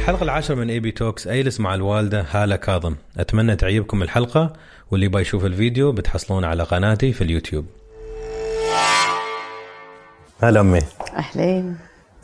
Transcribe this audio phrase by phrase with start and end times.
[0.00, 2.94] الحلقة العاشرة من AB Talks يالس مع الوالدة؟ هالة كاظم.
[3.18, 4.52] أتمنى تعجبكم الحلقة
[4.90, 7.64] واللي يبغى يشوف الفيديو بتحصلونه على قناتي في اليوتيوب.
[10.42, 10.80] هلا أمي.
[11.16, 11.76] أهلين.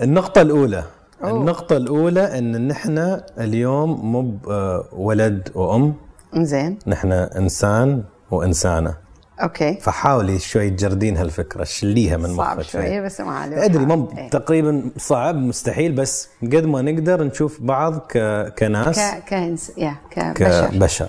[0.02, 0.84] النقطة الأولى.
[1.24, 1.40] أوه.
[1.40, 5.94] النقطة الأولى إن نحن اليوم مو آه، ولد وأم.
[6.34, 9.05] زين نحن إنسان وإنسانة.
[9.42, 9.74] okay.
[9.80, 14.30] فحاولي شوي تجردين هالفكرة شليها من صوب مخك شوية بس ما عليه أدري مو إيه.
[14.30, 18.18] تقريبا صعب مستحيل بس قد ما نقدر نشوف بعض ك...
[18.58, 18.98] كناس.
[19.00, 20.66] ك كإنس يا كبشر.
[20.66, 21.08] كبشر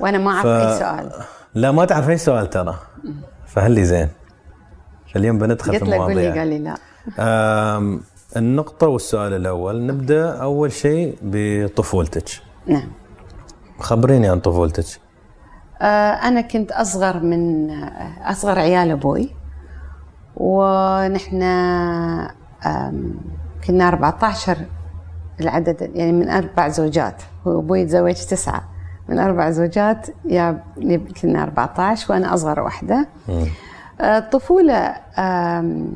[0.00, 1.12] وأنا ما أعرف ف- أي سؤال.
[1.54, 2.78] لا ما تعرف أي سؤال ترى.
[3.46, 4.08] فهلي زين؟
[5.16, 6.76] اليوم بندخل قلت في له قول لي المواضيع قال لي لا.
[7.18, 8.00] آم،
[8.36, 9.86] النقطة والسؤال الأول.
[9.86, 12.28] نبدأ أول شيء بطفولتك.
[12.66, 12.92] نعم.
[13.78, 14.84] خبريني عن طفولتك.
[15.80, 19.30] آه أنا كنت أصغر من آه، أصغر عيال أبوي
[20.36, 21.40] ونحن
[23.66, 24.56] كنا 14
[25.40, 27.22] العدد يعني من أربع زوجات.
[27.46, 28.62] هو أبوي تزوج تسعة.
[29.08, 30.62] من أربع زوجات يا
[31.22, 33.08] كنا 14 وأنا أصغر واحدة
[34.00, 35.92] آه، الطفولة آم،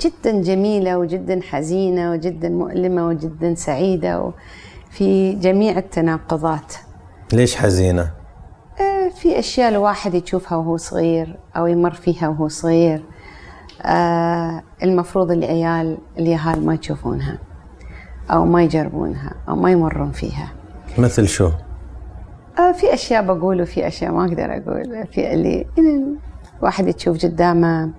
[0.00, 4.32] جدا جميلة وجدا حزينة وجدا مؤلمة وجدا سعيدة
[4.90, 6.74] في جميع التناقضات.
[7.32, 8.10] ليش حزينة؟
[8.80, 13.04] آه، في أشياء الواحد يشوفها وهو صغير أو يمر فيها وهو صغير.
[13.82, 17.38] آه، المفروض العيال اليهال ما يشوفونها
[18.30, 20.48] أو ما يجربونها أو ما يمرون فيها.
[20.98, 21.50] مثل شو؟
[22.58, 25.06] آه، في أشياء بقول وفي أشياء ما أقدر أقول.
[25.06, 26.16] في اللي يعني
[26.58, 27.90] الواحد تشوف قدامه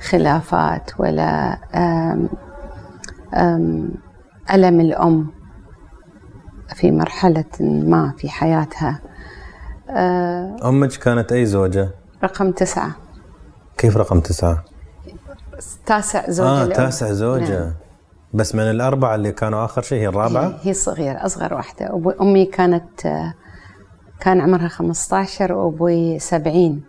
[0.00, 2.28] خلافات ولا آم،
[3.34, 3.90] آم،
[4.52, 5.30] ألم الأم
[6.74, 9.00] في مرحلة ما في حياتها.
[9.96, 11.90] آه، أمك كانت أي زوجة؟
[12.24, 12.96] رقم تسعة
[13.78, 14.64] كيف رقم تسعة؟
[15.86, 16.66] تاسع زوجة آه.
[16.66, 17.72] تاسع زوجة نعم.
[18.34, 22.44] بس من الأربعة اللي كانوا آخر شيء هي الرابعة؟ هي, هي صغيرة أصغر واحدة أمي
[22.44, 23.34] كانت آه،
[24.20, 26.82] كان عمرها 15 وأبوي 70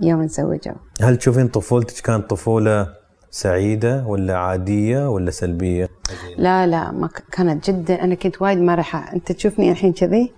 [0.00, 2.88] يوم تزوجوا هل تشوفين طفولتك كانت طفولة
[3.30, 5.88] سعيدة ولا عادية ولا سلبية؟
[6.36, 10.32] لا لا ما كانت جدا أنا كنت وايد مرحة أنت تشوفني الحين كذي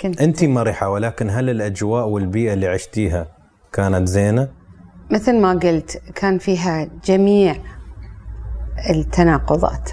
[0.00, 3.26] كنت أنت مرحة ولكن هل الأجواء والبيئة اللي عشتيها
[3.72, 4.48] كانت زينة؟
[5.10, 7.56] مثل ما قلت كان فيها جميع
[8.90, 9.90] التناقضات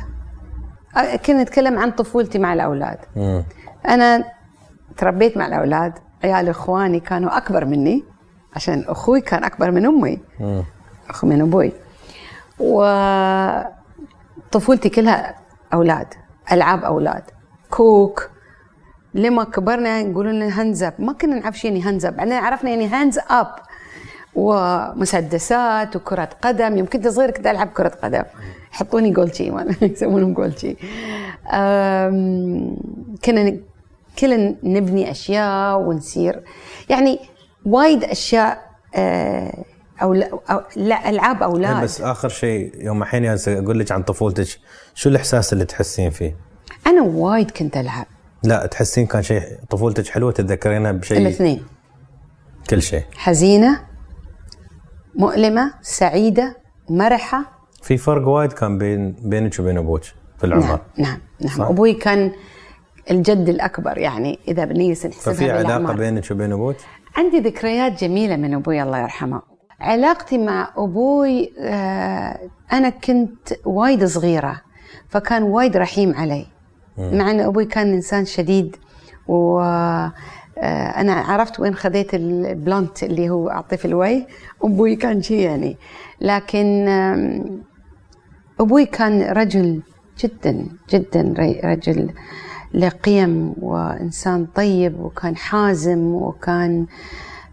[0.97, 3.44] آه، كنا نتكلم عن طفولتي مع الأولاد مم.
[3.88, 4.23] أنا
[4.97, 8.03] تربيت مع الأولاد عيال إخواني كانوا أكبر مني
[8.56, 10.63] عشان أخوي كان أكبر من أمي مم.
[11.09, 11.72] أخو من أبوي
[14.47, 15.35] وطفولتي كلها
[15.73, 16.07] أولاد
[16.51, 17.23] ألعاب أولاد
[17.69, 18.29] كوك
[19.15, 22.87] لما كبرنا يقولون لنا hands up ما كنا نعرف يعني hands up بعدين عرفنا يعني
[22.88, 23.47] hands up
[24.35, 26.77] ومسدسات وكرة قدم.
[26.77, 28.23] يوم كنت صغير كنت ألعب كرة قدم.
[28.73, 30.75] يحطوني جولتشي يسمونهم جولتشي
[33.25, 33.57] كنا
[34.19, 36.43] كلنا نبني أشياء ونسير
[36.89, 37.19] يعني
[37.65, 38.65] وايد أشياء
[38.95, 39.63] آه،
[40.01, 44.47] أو لا, أو لا ألعاب أولاد بس آخر شيء يوم الحين أقول لك عن طفولتك.
[44.95, 46.35] شو الإحساس اللي تحسين فيه؟
[46.87, 48.05] أنا وايد كنت ألعب.
[48.45, 51.66] لا تحسين كان شيء طفولتك حلوة تتذكرينها بشيء؟ الاثنين.
[52.69, 53.03] كل شيء.
[53.16, 53.79] حزينة
[55.16, 56.57] مؤلمة سعيدة
[56.89, 57.45] مرحة.
[57.83, 60.03] في فرق وايد كان بين بينك وبين أبوك
[60.38, 60.66] في العمر.
[60.66, 61.57] نعم نعم نعم.
[61.57, 61.66] صح.
[61.66, 62.31] أبوي كان
[63.11, 65.95] الجد الأكبر يعني إذا بنيجي نحسبها ففي بالأعمار.
[65.95, 66.75] بينك وبين أبوك؟
[67.16, 69.41] عندي ذكريات جميلة من أبوي الله يرحمه.
[69.79, 72.39] علاقتي مع أبوي آه،
[72.73, 74.62] أنا كنت وايد صغيرة
[75.09, 76.45] فكان وايد رحيم علي.
[76.97, 78.75] مع أن أبوي كان إنسان شديد
[79.28, 80.11] و آه،
[81.01, 84.25] أنا عرفت وين خذيت البلانت اللي هو أعطيه في الوي
[84.63, 85.78] أبوي كان شي يعني.
[86.22, 87.59] لكن آم،
[88.59, 89.81] أبوي كان رجل
[90.19, 91.33] جدا جدا
[91.63, 92.09] رجل
[92.73, 96.85] له قيم وإنسان طيب وكان حازم وكان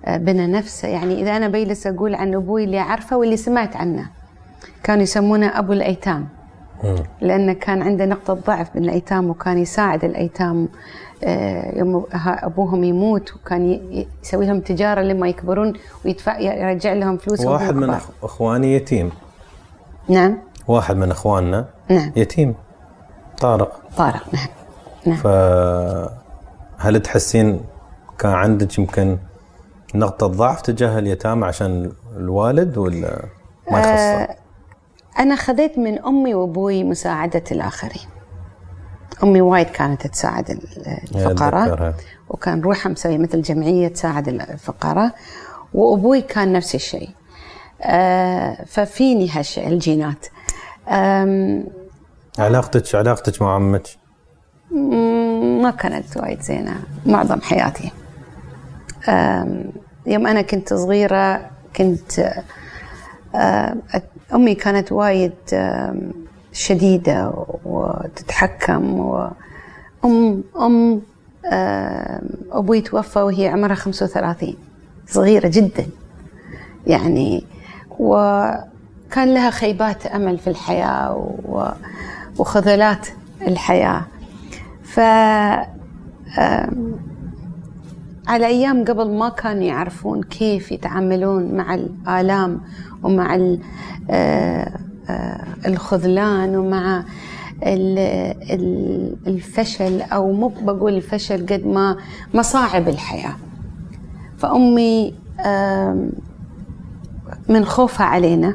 [0.04, 0.88] آه، بنى نفسه.
[0.88, 4.10] يعني إذا أنا بجلس أقول عن أبوي اللي أعرفه واللي سمعت عنه
[4.82, 6.20] كانوا يسمونه أبو الأيتام.
[6.20, 6.41] مم.
[7.20, 10.68] لأنه كان عنده نقطة ضعف من الأيتام وكان يساعد الأيتام
[11.24, 13.80] آه، يوم أبوهم يموت وكان
[14.22, 15.72] يسوي لهم تجارة لما يكبرون
[16.04, 19.10] ويدفع يرجع لهم فلوسهم واحد من اخواني يتيم.
[20.08, 20.38] نعم.
[20.68, 22.12] واحد من أخواننا نعم.
[22.16, 22.54] يتيم.
[23.40, 23.82] طارق.
[23.96, 24.46] طارق نعم.
[25.06, 25.16] نعم.
[25.16, 27.60] فهل تحسين
[28.18, 29.18] كان عندك يمكن
[29.94, 33.24] نقطة ضعف تجاه اليتامى عشان الوالد ولا
[33.70, 34.41] ما يخصه؟
[35.18, 38.02] أنا خذيت من أمي وأبوي مساعدة الآخرين.
[39.22, 41.94] أمي وايد كانت تساعد الفقراء.
[42.28, 45.14] وكان روحها مسوية مثل جمعية تساعد الفقراء
[45.74, 47.10] وأبوي كان نفس الشيء.
[47.82, 50.26] آه، ففيني هالشيء الجينات.
[52.38, 53.86] علاقتك علاقتك مع عمك
[55.60, 57.90] ما كانت وايد زينة معظم حياتي.
[60.06, 62.32] يوم أنا كنت صغيرة كنت
[64.34, 65.32] أمي كانت وايد
[66.52, 67.32] شديدة
[67.64, 71.00] وتتحكم وأم أم
[72.52, 74.54] أبوي توفى وهي عمرها 35
[75.08, 75.86] صغيرة جدا
[76.86, 77.44] يعني
[77.98, 81.72] وكان لها خيبات أمل في الحياة و-
[82.38, 83.06] وخذلات
[83.46, 84.02] الحياة.
[84.82, 85.00] ف
[88.32, 92.60] على أيام قبل ما كانوا يعرفون كيف يتعاملون مع الآلام
[93.02, 93.34] ومع
[94.10, 94.78] آه،
[95.10, 97.04] آه، الخذلان ومع
[97.62, 97.98] ال-
[98.50, 101.96] ال- الفشل أو مو بقول الفشل قد ما
[102.34, 103.36] مصاعب الحياة.
[104.38, 105.14] فأمي
[107.48, 108.54] من خوفها علينا.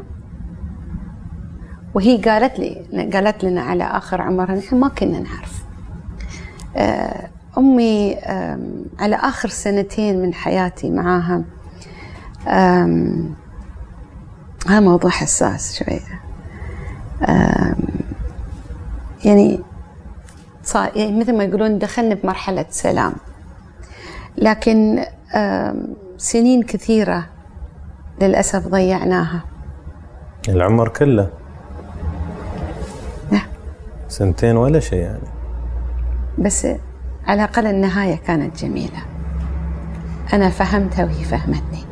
[1.94, 5.64] وهي قالت لي قالت لنا على آخر عمرها نحن ما كنا نعرف.
[7.58, 11.44] آم، على آخر سنتين من حياتي معاها
[14.68, 16.22] هذا موضوع حساس شوية.
[17.30, 17.76] آم،
[19.26, 19.60] يعني
[20.64, 23.14] صار يعني مثل ما يقولون دخلنا بمرحلة سلام.
[24.38, 25.06] لكن
[26.18, 27.26] سنين كثيرة
[28.22, 29.44] للأسف ضيعناها.
[30.50, 31.30] العمر كله.
[33.32, 33.48] نعم.
[34.08, 35.28] سنتين ولا شيء يعني.
[36.38, 36.68] بس
[37.28, 39.00] على الأقل النهاية كانت جميلة.
[40.34, 41.86] أنا فهمتها وهي فهمتني.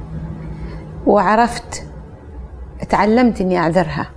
[1.05, 1.87] وعرفت
[2.89, 4.07] تعلمت إني أعذرها.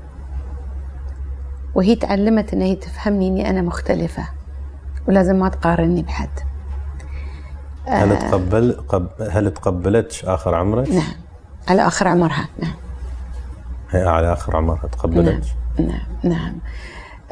[1.75, 4.25] وهي تعلمت إن هي تفهمني إني أنا مختلفة.
[5.09, 6.31] ولازم ما تقارني بحد.
[7.87, 9.09] هل تقبل قب...
[9.31, 11.13] هل تقبلتش آخر عمرك؟ نعم.
[11.69, 12.75] على آخر عمرها نعم.
[13.91, 15.49] هي على آخر عمرها تقبلتش؟
[15.79, 16.59] نعم نعم.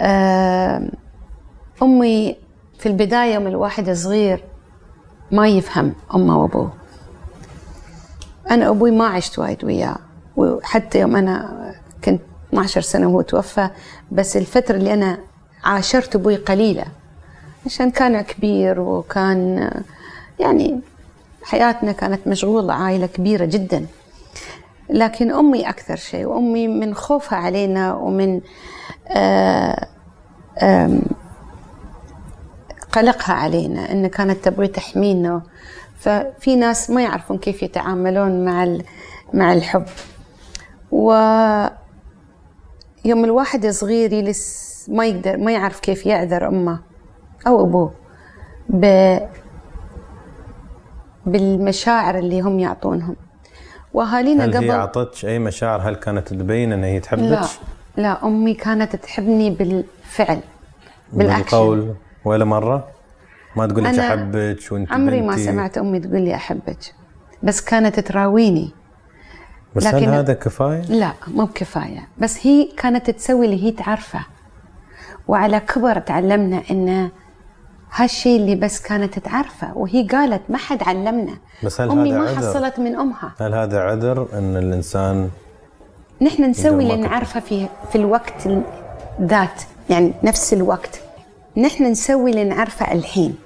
[0.01, 0.91] آم،
[1.83, 2.37] أمي
[2.79, 4.45] في البداية يوم الواحد صغير
[5.33, 6.73] ما يفهم أمه وأبوه.
[8.51, 9.97] أنا أبوي ما عشت وايد وياه
[10.37, 11.57] وحتى يوم أنا
[12.05, 13.69] كنت 12 سنة وهو توفى
[14.13, 15.19] بس الفترة اللي أنا
[15.65, 16.85] عاشرت أبوي قليلة
[17.67, 19.71] عشان كان كبير وكان
[20.41, 20.81] يعني
[21.43, 23.87] حياتنا كانت مشغولة عائلة كبيرة جدا.
[24.91, 28.41] لكن أمي أكثر شيء وأمي من خوفها علينا ومن
[29.09, 29.87] آه،
[30.63, 31.03] آم،
[32.97, 35.43] قلقها علينا إن كانت تبغي تحمينا
[35.99, 38.79] ففي ناس ما يعرفون كيف يتعاملون مع
[39.35, 39.85] مع الحب.
[40.93, 41.13] و
[43.05, 46.81] يوم الواحد صغير يلس ما يقدر ما يعرف كيف يعذر أمه
[47.47, 47.93] أو أبوه
[48.69, 49.17] ب
[51.27, 53.17] بالمشاعر اللي هم يعطونهم.
[53.95, 57.49] وأهالينا هل هي قبل أعطتش أي مشاعر؟ هل كانت تبين إن هي لا تحبك؟
[57.97, 60.41] لا أمي كانت تحبني بالفعل
[61.13, 61.43] بالأكشن.
[61.43, 61.95] بالقول
[62.27, 62.89] ولا مرة؟
[63.57, 65.45] ما تقول لك أنا أحبك وأنت عمري ما بنتي.
[65.45, 66.95] سمعت أمي تقول لي أحبك
[67.43, 68.71] بس كانت تراويني.
[69.77, 74.21] بس هل لكن- هذا كفاية؟ لا مو بكفاية بس هي كانت تسوي اللي هي تعرفه.
[75.29, 77.11] وعلى كبر تعلمنا إن
[77.93, 81.35] هالشيء اللي بس كانت تعرفه وهي قالت ما حد علمنا.
[81.65, 83.33] بس هل أمي هذا ما عذر؟ حصلت من أمها.
[83.41, 85.31] هل هذا عذر إن الإنسان
[86.23, 88.63] نحن نسوي ما اللي نعرفه في في الوقت ال-
[89.23, 91.01] ذات يعني نفس الوقت.
[91.57, 93.37] نحن نسوي اللي نعرفه الحين.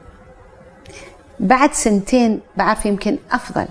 [1.40, 3.66] بعد سنتين بعرف يمكن أفضل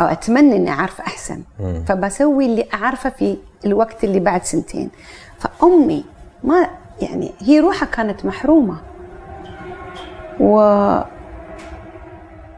[0.00, 1.42] أو أتمنى إني أعرف أحسن.
[1.86, 4.90] فبسوي اللي أعرفه في الوقت اللي بعد سنتين.
[5.38, 6.04] فأمي
[6.44, 6.68] ما
[7.02, 8.76] يعني هي روحها كانت محرومة.
[10.40, 10.56] و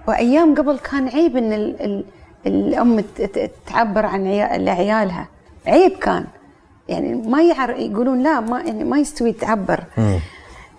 [0.08, 1.82] وأيام قبل كان عيب إن ال...
[1.82, 2.04] ال...
[2.46, 3.04] الأم
[3.66, 5.28] تعبر عن عيا- لعيالها.
[5.66, 6.24] عيب كان.
[6.88, 9.84] يعني ما يعر يقولون لا ما يعني ما يستوي تعبر.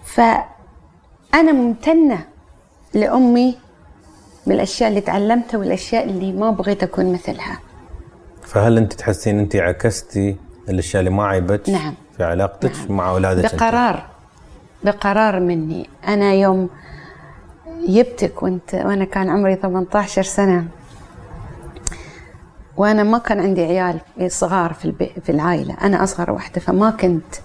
[0.08, 2.26] فأنا ممتنة
[2.94, 3.58] لأمي
[4.48, 7.60] بالأشياء اللي تعلمتها والأشياء اللي ما بغيت أكون مثلها
[8.42, 10.36] فهل أنت تحسين أنت عكستي
[10.70, 11.94] الأشياء اللي ما عيبتش نعم.
[12.18, 14.06] في علاقتك مع أولادك أنت؟ بقرار
[14.84, 16.70] بقرار مني أنا يوم
[17.88, 20.68] جبتك وانت وأنا كان عمري 18 سنة
[22.78, 27.36] وأنا ما كان عندي عيال صغار في في العائلة أنا أصغر واحدة فما كنت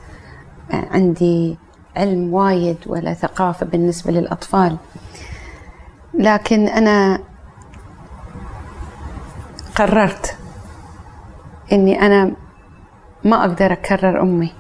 [0.71, 1.59] عندي
[1.97, 4.77] علم وايد ولا ثقافة بالنسبة للأطفال.
[6.15, 7.19] لكن أنا
[9.75, 10.37] قررت
[11.73, 12.33] إني أنا
[13.25, 14.53] ما أقدر أكرر أمي.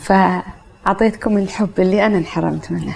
[0.00, 2.94] فأعطيتكم الحب اللي أنا انحرمت منه.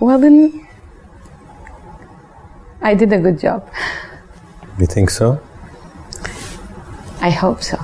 [0.00, 0.50] وأظن
[2.84, 3.62] I did a good job.
[4.78, 5.38] You think so?
[7.22, 7.78] I hope so.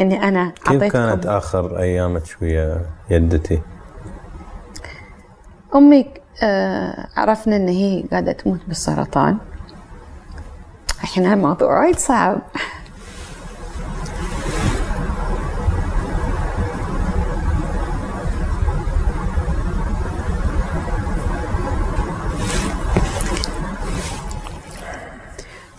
[0.00, 3.60] إني أنا كيف كانت آخر أيامك ويا يدتي؟
[5.74, 6.10] أمي
[6.42, 9.38] آه عرفنا إن هي قاعدة تموت بالسرطان.
[11.02, 12.38] الحين هالموضوع وايد صعب.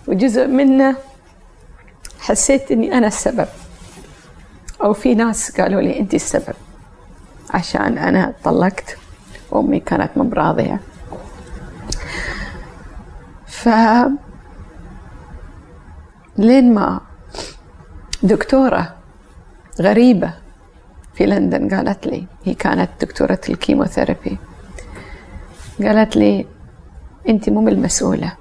[0.07, 0.95] وجزء منه
[2.25, 3.47] حسيت إني أنا السبب.
[4.83, 6.55] أو في ناس قالوا لي انت السبب.
[7.49, 8.97] عشان أنا طلقت
[9.51, 10.79] وامي كانت مو براضية.
[13.47, 13.69] ف
[16.37, 16.99] لين ما
[18.23, 18.95] دكتورة
[19.81, 20.33] غريبة
[21.13, 24.37] في لندن قالت لي هي كانت دكتورة الكيموثيرابي
[25.83, 26.45] قالت لي
[27.29, 28.33] انت مو المسؤوله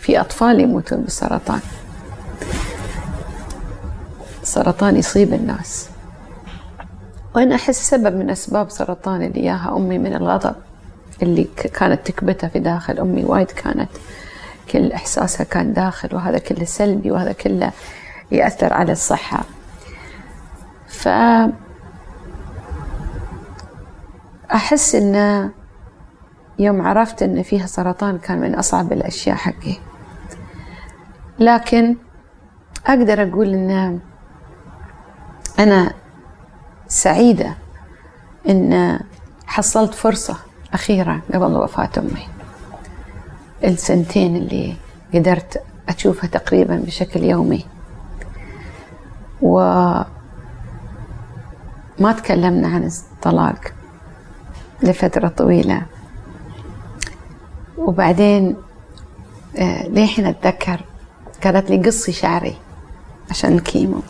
[0.00, 1.60] في أطفال يموتون بالسرطان
[4.56, 5.90] السرطان يصيب الناس.
[7.34, 10.54] وأنا أحس سبب من أسباب سرطان اللي إياها أمي من الغضب
[11.22, 11.44] اللي
[11.78, 13.90] كانت تكبته في داخل أمي وايد كانت
[14.70, 17.72] كل إحساسها كان داخل وهذا كله سلبي وهذا كله
[18.32, 19.44] يأثر على الصحة.
[20.88, 21.08] ف
[24.54, 25.50] أحس إن
[26.58, 29.76] يوم عرفت إن فيها سرطان كان من أصعب الأشياء حقي.
[31.38, 31.96] لكن
[32.86, 34.00] أقدر أقول إن
[35.58, 35.94] أنا
[36.88, 37.54] سعيدة
[38.48, 39.00] إن
[39.46, 40.36] حصلت فرصة
[40.72, 42.28] أخيرة قبل وفاة أمي.
[43.64, 44.74] السنتين اللي
[45.14, 47.64] قدرت أشوفها تقريبا بشكل يومي.
[49.42, 49.58] و
[51.98, 53.72] ما تكلمنا عن الطلاق
[54.82, 55.82] لفترة طويلة.
[57.78, 58.56] وبعدين
[59.56, 60.80] آه، للحين أتذكر
[61.44, 62.56] قالت لي قصي شعري
[63.30, 64.00] عشان الكيمو.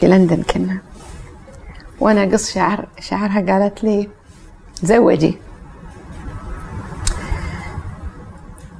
[0.00, 0.78] في لندن كنا.
[2.00, 4.08] وأنا قص شعر شعرها قالت لي
[4.82, 5.38] تزوجي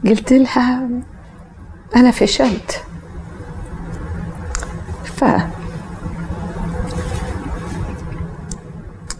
[0.07, 0.89] قلت لها
[1.97, 2.85] أنا فشلت.
[5.05, 5.25] ف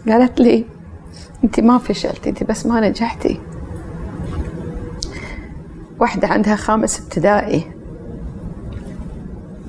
[0.09, 0.65] قالت لي
[1.43, 3.41] أنت ما فشلتي أنت بس ما نجحتي.
[5.99, 7.71] واحدة عندها خامس ابتدائي.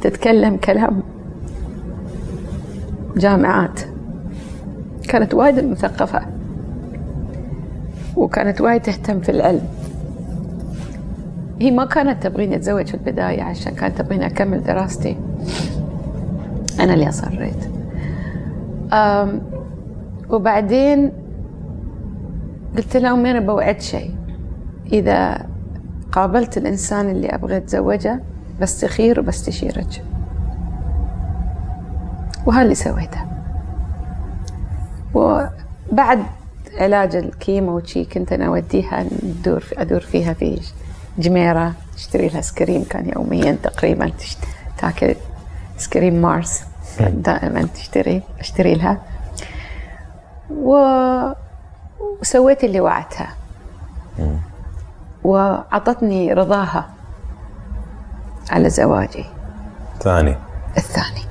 [0.00, 1.02] تتكلم كلام
[3.16, 3.80] جامعات.
[5.08, 6.22] كانت وايد مثقفة
[8.16, 9.68] وكانت وايد تهتم في العلم.
[11.60, 15.16] هي ما كانت تبغيني أتزوج في البداية عشان كانت تبغيني أكمل دراستي.
[16.80, 17.70] أنا اللي أصريت.
[20.30, 21.12] وبعدين
[22.76, 24.14] قلت لها أمي أنا بوعد شيء.
[24.92, 25.46] إذا
[26.12, 28.20] قابلت الإنسان اللي أبغى أتزوجه
[28.60, 30.04] بستخير وبستشيرك.
[32.50, 33.20] وهاللي سويته.
[35.14, 36.22] وبعد
[36.78, 40.60] علاج الكيمو وشي كنت أنا أوديها ندور أدور فيها في
[41.18, 44.38] جميرة اشتري لها سكريم كان يوميا تقريبا تشت...
[44.78, 45.14] تاكل
[45.76, 46.62] سكريم مارس
[47.00, 48.98] دائما تشتري أشتري لها.
[50.50, 50.76] و...
[52.20, 53.28] وسويت اللي وعدتها.
[55.24, 56.90] وعطتني رضاها
[58.50, 59.24] على زواجي.
[60.00, 60.36] ثاني.
[60.76, 61.29] الثاني.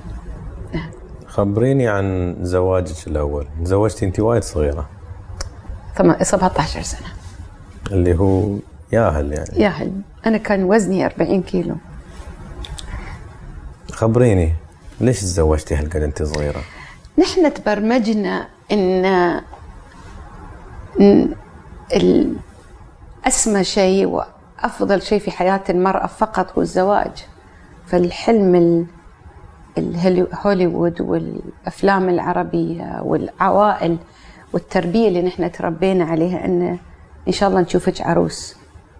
[1.43, 3.48] خبريني عن زواجك الأول.
[3.63, 4.89] تزوجتي أنت وايد صغيرة.
[5.96, 7.08] ثم- 17 سنة.
[7.91, 8.55] اللي هو
[8.91, 9.50] ياهل يعني.
[9.63, 9.91] ياهل.
[10.25, 11.75] أنا كان وزني 40 كيلو.
[13.91, 14.53] خبريني
[15.01, 16.62] ليش تزوجتي هالقد أنت صغيرة؟
[17.19, 19.41] نحن تبرمجنا إن
[23.27, 27.25] أسمى شيء وأفضل شيء في حياة المرأة فقط هو الزواج.
[27.88, 28.88] فالحلم
[30.45, 33.97] هوليوود والأفلام العربية والعوائل
[34.53, 36.77] والتربية اللي نحن تربينا عليها إن
[37.27, 38.55] إن شاء الله نشوفك عروس.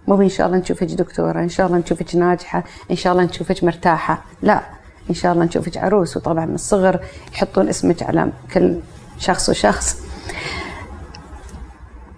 [0.08, 3.64] مو إن شاء الله نشوفك دكتورة إن شاء الله نشوفك ناجحة إن شاء الله نشوفك
[3.64, 4.22] مرتاحة.
[4.42, 4.62] لا
[5.10, 7.00] إن شاء الله نشوفك عروس وطبعا من الصغر
[7.32, 8.80] يحطون اسمك على كل
[9.18, 10.02] شخص وشخص.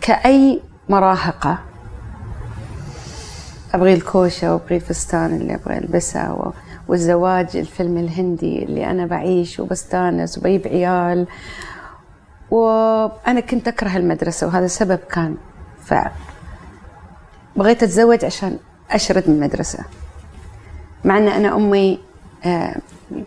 [0.00, 1.58] كأي مراهقة
[3.74, 6.52] أبغي الكوشة وأبغي الفستان اللي أبغى ألبسه
[6.88, 11.26] والزواج الفيلم الهندي اللي أنا بعيش وبستانس وبجيب عيال.
[12.50, 15.36] وأنا كنت أكره المدرسة وهذا السبب كان
[15.84, 15.94] ف
[17.56, 18.58] بغيت أتزوج عشان
[18.90, 19.78] أشرد من المدرسة.
[21.04, 21.98] مع أن أنا أمي
[22.44, 22.76] آه،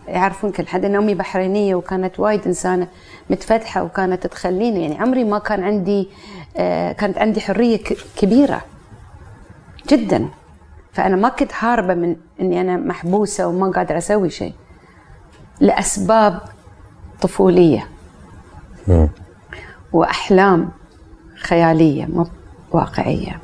[0.08, 2.88] يعرفون كل حد أن أمي بحرينية وكانت وايد إنسانة
[3.30, 6.08] متفتحة وكانت تخليني يعني عمري ما كان عندي
[6.56, 7.80] آه، كانت عندي حرية
[8.16, 8.60] كبيرة
[9.88, 10.28] جدا.
[10.96, 14.54] فأنا ما كنت هاربة من أني أنا محبوسة وما قادرة أسوي شيء
[15.60, 16.40] لأسباب
[17.20, 17.88] طفولية
[18.88, 19.08] مم.
[19.92, 20.70] وأحلام
[21.42, 22.26] خيالية مو
[22.70, 23.40] واقعية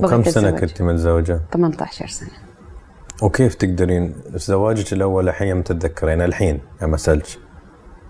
[0.00, 0.54] وكم أتزوج.
[0.54, 2.28] كنت متزوجة؟ 18 سنة
[3.22, 7.26] وكيف تقدرين زواجك الأول الحين يوم تتذكرين الحين لما أسألك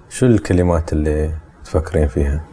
[0.08, 1.34] شو الكلمات اللي
[1.64, 2.44] تفكرين فيها؟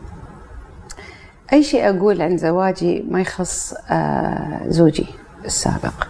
[1.53, 5.05] أي شيء أقول عن زواجي ما يخص آه، زوجي
[5.47, 6.07] السابق.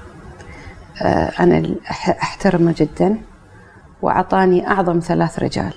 [1.01, 1.75] آه، أنا
[2.21, 3.17] أحترمه جدا
[4.01, 5.73] وأعطاني أعظم ثلاث رجال.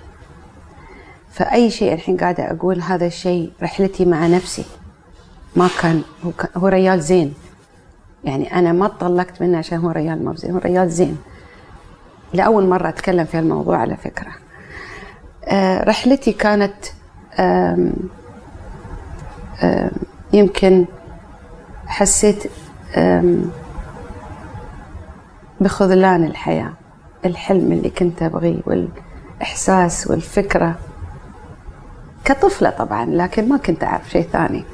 [1.31, 4.65] فأي شيء الحين قاعدة أقول هذا الشيء رحلتي مع نفسي.
[5.57, 7.35] ما كان هو, كان هو ريال زين.
[8.25, 11.19] يعني أنا ما تطلقت منه عشان هو ريال ما بزين هو ريال زين.
[12.33, 14.33] لأول مرة أتكلم في الموضوع على فكرة.
[15.45, 16.75] آه، رحلتي كانت
[20.33, 20.87] يمكن
[21.87, 22.51] حسيت
[25.61, 26.73] بخذلان الحياة
[27.25, 30.75] الحلم اللي كنت أبغيه والإحساس والفكرة.
[32.25, 34.65] كطفلة طبعا لكن ما كنت أعرف شيء ثاني.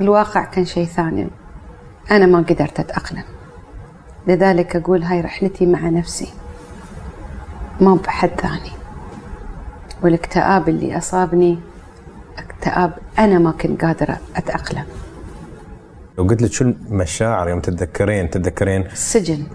[0.00, 1.28] الواقع كان شيء ثاني.
[2.10, 3.24] أنا ما قدرت أتأقلم.
[4.26, 6.28] لذلك أقول هاي رحلتي مع نفسي.
[7.80, 8.72] ما بحد ثاني.
[10.02, 11.58] والاكتئاب اللي أصابني
[12.38, 14.84] اكتئاب أنا ما كنت قادرة أتأقلم.
[16.18, 19.46] لو قلت لك شو المشاعر يوم تتذكرين تتذكرين السجن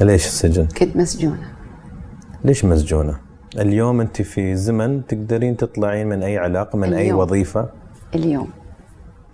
[0.00, 1.52] ليش السجن؟ كنت مسجونة
[2.44, 3.18] ليش مسجونة؟
[3.58, 7.18] اليوم أنت في زمن تقدرين تطلعين من أي علاقة من أي اليوم.
[7.18, 7.68] وظيفة
[8.14, 8.48] اليوم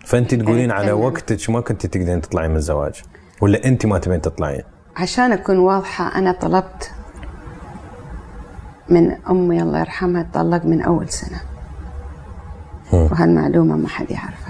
[0.05, 0.93] فأنت تقولين على.
[0.93, 3.03] وقتك ما كنت تقدرين تطلعين من الزواج
[3.41, 4.63] ولا أنت ما تبين تطلعين؟
[4.97, 6.91] عشان أكون واضحة أنا طلبت
[8.89, 11.41] من أمي الله يرحمها تطلق من أول سنة
[12.93, 14.44] وهالمعلومة ما حد يعرفها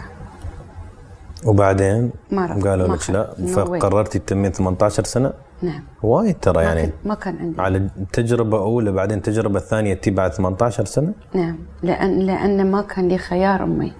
[1.44, 2.46] وبعدين ما.
[2.64, 3.34] قالوا لك لا.
[3.46, 5.32] فقررتي تتمين 18 سنة؟
[5.62, 5.82] نعم.
[6.02, 7.60] وايد ترى يعني ما كان عندي.
[7.62, 11.58] على تجربة أولى بعدين تجربة ثانية تي بعد 18 سنة؟ نعم.
[11.82, 13.92] لأن لأن ما كان لي خيار أمي.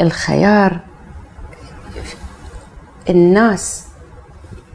[0.00, 0.80] الخيار
[3.10, 3.86] الناس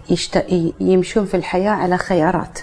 [0.09, 0.45] يشت...
[0.79, 2.59] يمشون في الحياة على خيارات.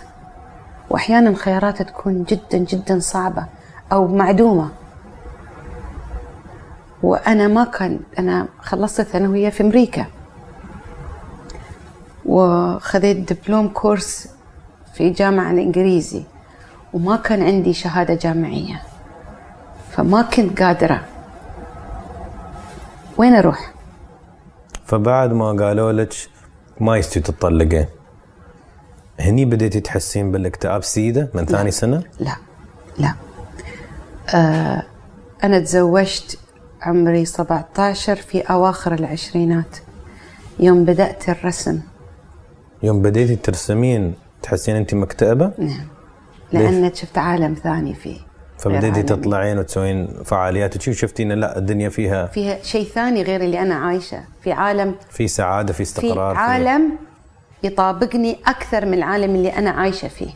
[0.90, 3.46] وأحيانا خيارات تكون جدا جدا صعبة
[3.92, 4.68] أو معدومة.
[7.02, 10.06] وأنا ما كان أنا خلصت الثانوية في أمريكا.
[12.26, 14.28] وخذيت دبلوم كورس
[14.94, 16.22] في جامعة الإنجليزي
[16.92, 18.82] وما كان عندي شهادة جامعية.
[19.90, 21.02] فما كنت قادرة.
[23.18, 23.72] وين أروح؟
[24.87, 26.14] فبعد ما قالوا لك
[26.80, 27.87] ما يستوي تطلقين
[29.20, 32.37] هني بديتي تحسين بالاكتئاب سيدة من ثاني سنة؟ لا.
[32.98, 33.14] لا.
[34.35, 34.82] آه
[35.44, 36.38] أنا تزوجت
[36.87, 39.77] عمري 17 في أواخر العشرينات.
[40.61, 41.81] يوم بدأت الرسم.
[42.83, 45.87] يوم بديتي ترسمين تحسين انت مكتئبة؟ نعم.
[46.53, 48.18] لأن شفت عالم ثاني فيه.
[48.59, 49.03] فبديتي.
[49.03, 54.25] تطلعين وتسوين فعاليات وشفتي إن لا الدنيا فيها فيها شيء ثاني غير اللي أنا عايشة.
[54.42, 56.92] في عالم في سعادة في استقرار في عالم
[57.62, 60.31] يطابقني أكثر من العالم اللي أنا عايشة فيه.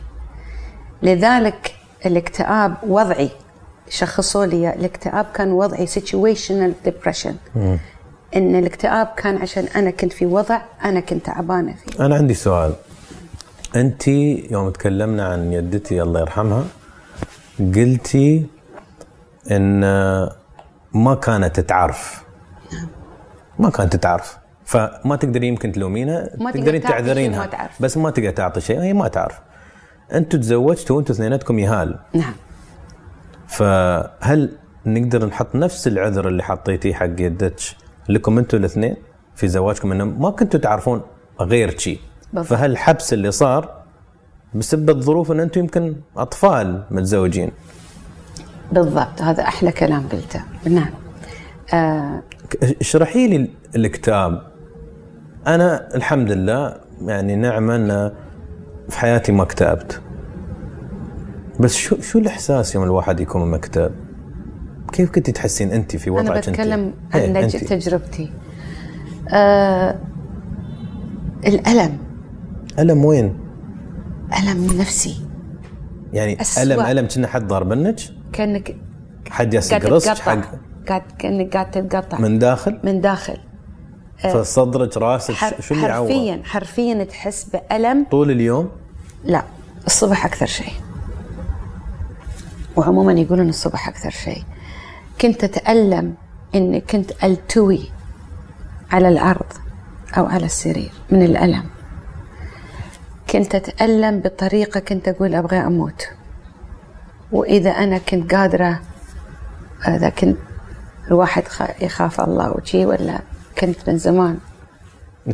[1.03, 3.29] لذلك الاكتئاب وضعي.
[3.91, 7.33] شخصوا لي الاكتئاب كان وضعي situational depression.
[8.35, 12.05] إن الاكتئاب كان عشان أنا كنت في وضع أنا كنت تعبانة فيه.
[12.05, 12.73] أنا عندي سؤال.
[13.75, 16.63] أنت يوم تكلمنا عن يدتي الله يرحمها
[17.59, 18.45] قلتي
[19.51, 19.81] إن
[20.93, 22.23] ما كانت تعرف.
[23.59, 24.37] ما كانت تعرف.
[24.65, 27.39] فما تقدري يمكن تلومينها تقدرين تعذرينها.
[27.39, 27.81] ما تعرف.
[27.81, 29.39] بس ما تقدر تعطي شيء هي ما تعرف.
[30.13, 31.99] أنتوا تزوجتوا وأنتوا اثنيناتكم يهال.
[32.13, 32.33] نعم.
[33.51, 37.55] فهل نقدر نحط نفس العذر اللي حطيتيه حق يدتك
[38.09, 38.95] لكم أنتوا الاثنين
[39.35, 41.01] في زواجكم؟ إنه ما كنتوا تعرفون
[41.41, 41.99] غير شيء.
[42.43, 43.81] فهالحبس اللي صار
[44.53, 47.51] بسبب الظروف إن أنتم يمكن أطفال متزوجين؟
[48.71, 49.21] بالضبط.
[49.21, 50.41] هذا أحلى كلام قلته.
[50.65, 50.89] نعم.
[51.73, 52.23] آه
[52.81, 54.41] اشرحي لي الاكتئاب
[55.47, 58.11] أنا الحمد لله يعني نعمة ان
[58.89, 60.01] في حياتي ما اكتئبت
[61.59, 63.91] بس شو شو الإحساس يوم الواحد يكون مكتئب؟
[64.93, 67.43] كيف كنت تحسين انت في وضعك أنا؟ بتكلم إيه، عن.
[67.43, 68.31] نج- تجربتي.
[69.29, 69.95] آه
[71.47, 71.97] الألم.
[72.79, 73.37] ألم وين؟
[74.39, 75.25] ألم نفسي.
[76.13, 76.63] يعني أسوأ.
[76.63, 77.99] ألم ألم كنا حد ضاربنك
[78.33, 78.75] كأنك
[79.29, 80.41] حد قاعد راسك حق
[80.87, 82.19] قاعد كأنك قاعد تتقطع.
[82.19, 83.37] من داخل؟ من داخل.
[84.33, 88.05] فصدرك راسك حر شو اللي حرفيا حرفيا تحس بألم.
[88.11, 88.69] طول اليوم؟
[89.25, 89.43] لا
[89.87, 90.73] الصبح أكثر شيء.
[92.75, 94.43] وعموما يقولون الصبح أكثر شيء.
[95.21, 96.13] كنت أتألم
[96.55, 97.91] إني كنت ألتوي
[98.91, 99.45] على الأرض
[100.17, 101.63] أو على السرير من الألم.
[103.29, 106.07] كنت أتألم بطريقة كنت أقول أبغى أموت.
[107.31, 108.79] وإذا أنا كنت قادرة
[109.87, 110.37] إذا كنت
[111.07, 111.43] الواحد
[111.81, 113.19] يخاف الله وشي ولا
[113.59, 114.37] كنت من زمان.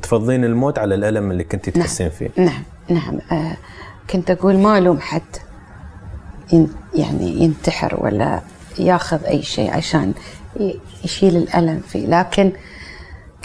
[0.01, 1.85] تفضلين الموت على الألم اللي كنت نعم.
[1.85, 2.29] تحسين فيه.
[2.37, 2.63] نعم.
[2.89, 3.19] نعم.
[3.31, 3.57] آه
[4.09, 5.21] كنت أقول ما ألوم حد.
[6.95, 8.41] يعني ينتحر ولا
[8.79, 10.13] ياخذ أي شيء عشان
[11.03, 12.07] يشيل الألم فيه.
[12.07, 12.51] لكن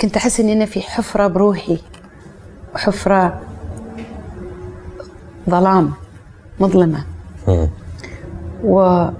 [0.00, 1.78] كنت أحس إني أنا في حفرة بروحي
[2.74, 3.40] حفرة
[5.50, 5.92] ظلام
[6.60, 7.04] مظلمة.
[8.64, 9.12] وما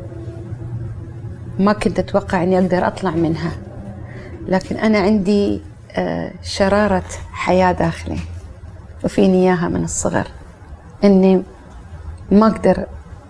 [1.83, 3.53] كنت أتوقع أني أقدر أطلع منها.
[4.47, 5.61] لكن أنا عندي
[5.97, 8.19] آه، شرارة حياة داخلي
[9.05, 10.27] وفيني إياها من الصغر.
[11.05, 11.43] أني
[12.31, 12.87] ما أقدر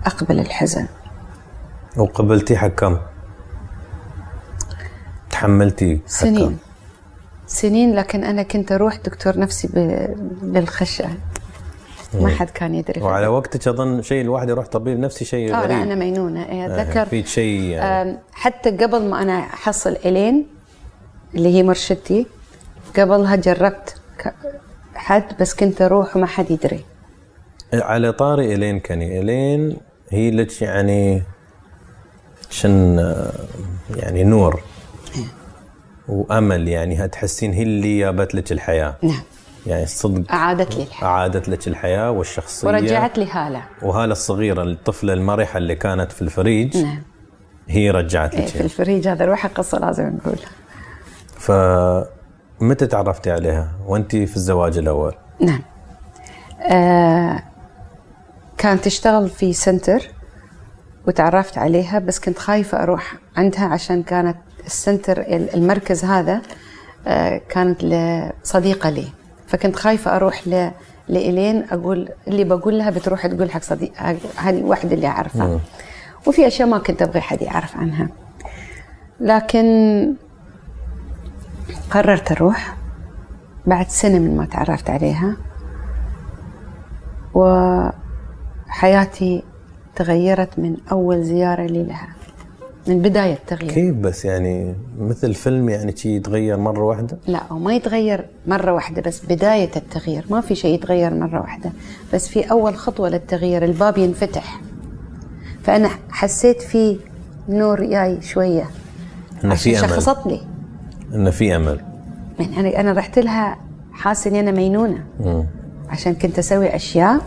[0.06, 0.86] أقبل الحزن.
[1.96, 2.98] وقبلتي حق كم؟
[5.30, 6.58] تحملتي حق سنين؟
[7.46, 9.68] سنين لكن أنا كنت أروح دكتور نفسي
[10.42, 11.08] بالخشة
[12.14, 13.00] ما حد كان يدري.
[13.02, 15.70] وعلى وقتك أظن شيء الواحد يروح طبيب نفسي شيء آه غريب.
[15.70, 18.18] لا أنا مينونة إيه، آه، أتذكر فيك شيء يعني.
[18.32, 20.46] حتى قبل ما أنا أحصل إلين
[21.34, 22.26] اللي هي مرشدتي
[22.96, 23.96] قبلها جربت
[24.94, 26.84] حد بس كنت أروح وما حد يدري.
[27.74, 29.76] على طاري إلين كاني إلين
[30.12, 31.22] هي لك يعني
[32.50, 32.98] شن
[33.96, 34.62] يعني نور
[36.08, 38.96] وأمل يعني تحسين هي اللي جابت لك الحياة.
[39.02, 39.22] نعم.
[39.66, 41.08] يعني صدق أعادت لي الحياة.
[41.08, 42.68] أعادت لك الحياة والشخصية.
[42.68, 43.62] ورجعت لي هالة.
[43.82, 47.02] وهالة الصغيرة الطفلة المرحة اللي كانت في الفريج نعم.
[47.68, 50.48] هي رجعت إيه، لك في الفريج هذا روح قصة لازم نقولها.
[51.38, 55.62] فمتى تعرفتي عليها؟ وانت في الزواج الأول؟ نعم.
[56.70, 57.42] آه
[58.62, 60.10] كانت تشتغل في center
[61.06, 66.42] وتعرفت عليها بس كنت خايفة أروح عندها عشان كانت ال center المركز هذا
[67.06, 69.06] آه كانت لصديقة لي.
[69.46, 70.70] فكنت خايفة أروح ل
[71.08, 73.92] لإلين أقول اللي بقول لها بتروح تقول حق صديق
[74.36, 75.44] هذه واحدة اللي أعرفها.
[76.26, 78.08] وفي أشياء ما كنت أبغي حد يعرف عنها.
[79.20, 80.14] لكن
[81.90, 82.76] قررت أروح
[83.66, 85.36] بعد سنة من ما تعرفت عليها.
[88.72, 89.42] وحياتي
[89.96, 92.08] تغيرت من أول زيارة لي لها.
[92.86, 97.58] من بداية التغيير كيف بس يعني مثل فيلم يعني شي يتغير مرة واحدة؟ لا هو
[97.58, 100.24] ما يتغير مرة واحدة بس بداية التغيير.
[100.30, 101.72] ما في شيء يتغير مرة واحدة
[102.14, 104.60] بس في أول خطوة للتغيير الباب ينفتح.
[105.62, 106.98] فأنا حسيت في
[107.48, 108.70] نور جاي شوية.
[109.44, 109.88] إنه في أمل.
[109.88, 110.40] شخصت لي
[111.14, 111.80] إنه في أمل.
[112.38, 113.58] يعني أنا رحت لها
[113.92, 115.46] حاسة إني أنا مينونة مم.
[115.88, 117.20] عشان كنت أسوي أشياء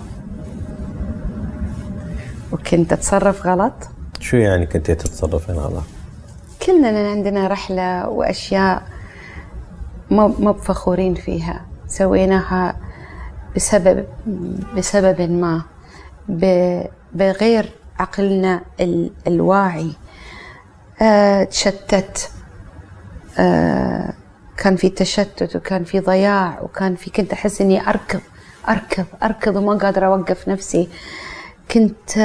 [2.51, 3.73] وكنت أتصرف غلط؟
[4.19, 5.83] شو يعني كنت تتصرفين غلط؟
[6.65, 8.83] كلنا عندنا رحلة وأشياء
[10.11, 11.65] ما بفخورين فيها.
[11.87, 12.75] سويناها
[13.55, 14.05] بسبب
[14.77, 15.61] بسبب ما
[17.13, 19.91] بغير عقلنا ال- الواعي.
[21.01, 22.29] آه، تشتت.
[23.39, 24.13] آه،
[24.57, 28.19] كان في تشتت وكان في ضياع وكان في كنت أحس إني أركض
[28.69, 30.89] أركض أركض وما قادرة أوقف نفسي.
[31.71, 32.17] كنت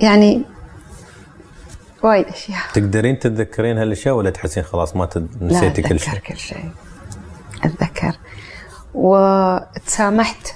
[0.00, 0.42] يعني
[2.02, 5.08] وايد أشياء تقدرين تتذكرين هالأشياء ولا تحسين خلاص ما.
[5.40, 6.70] نسيتي كل شيء؟ كل شيء
[7.64, 8.12] أتذكر
[8.94, 10.54] وتسامحت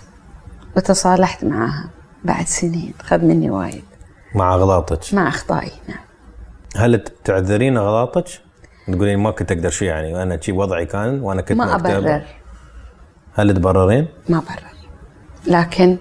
[0.76, 1.90] وتصالحت معها
[2.24, 3.84] بعد سنين خذ مني وايد
[4.34, 6.04] مع أغلاطك مع أخطائي نعم
[6.76, 8.24] هل تعذرين أغلاطك؟
[8.92, 11.74] تقولين ما كنت أقدر شيء يعني أنا شي وضعي كان وأنا كنت ما.
[11.74, 12.22] أبرر
[13.34, 14.74] هل تبررين؟ ما أبرر
[15.46, 15.98] لكن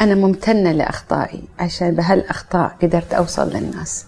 [0.00, 4.04] أنا ممتنة لأخطائي عشان بهالأخطاء قدرت أوصل للناس.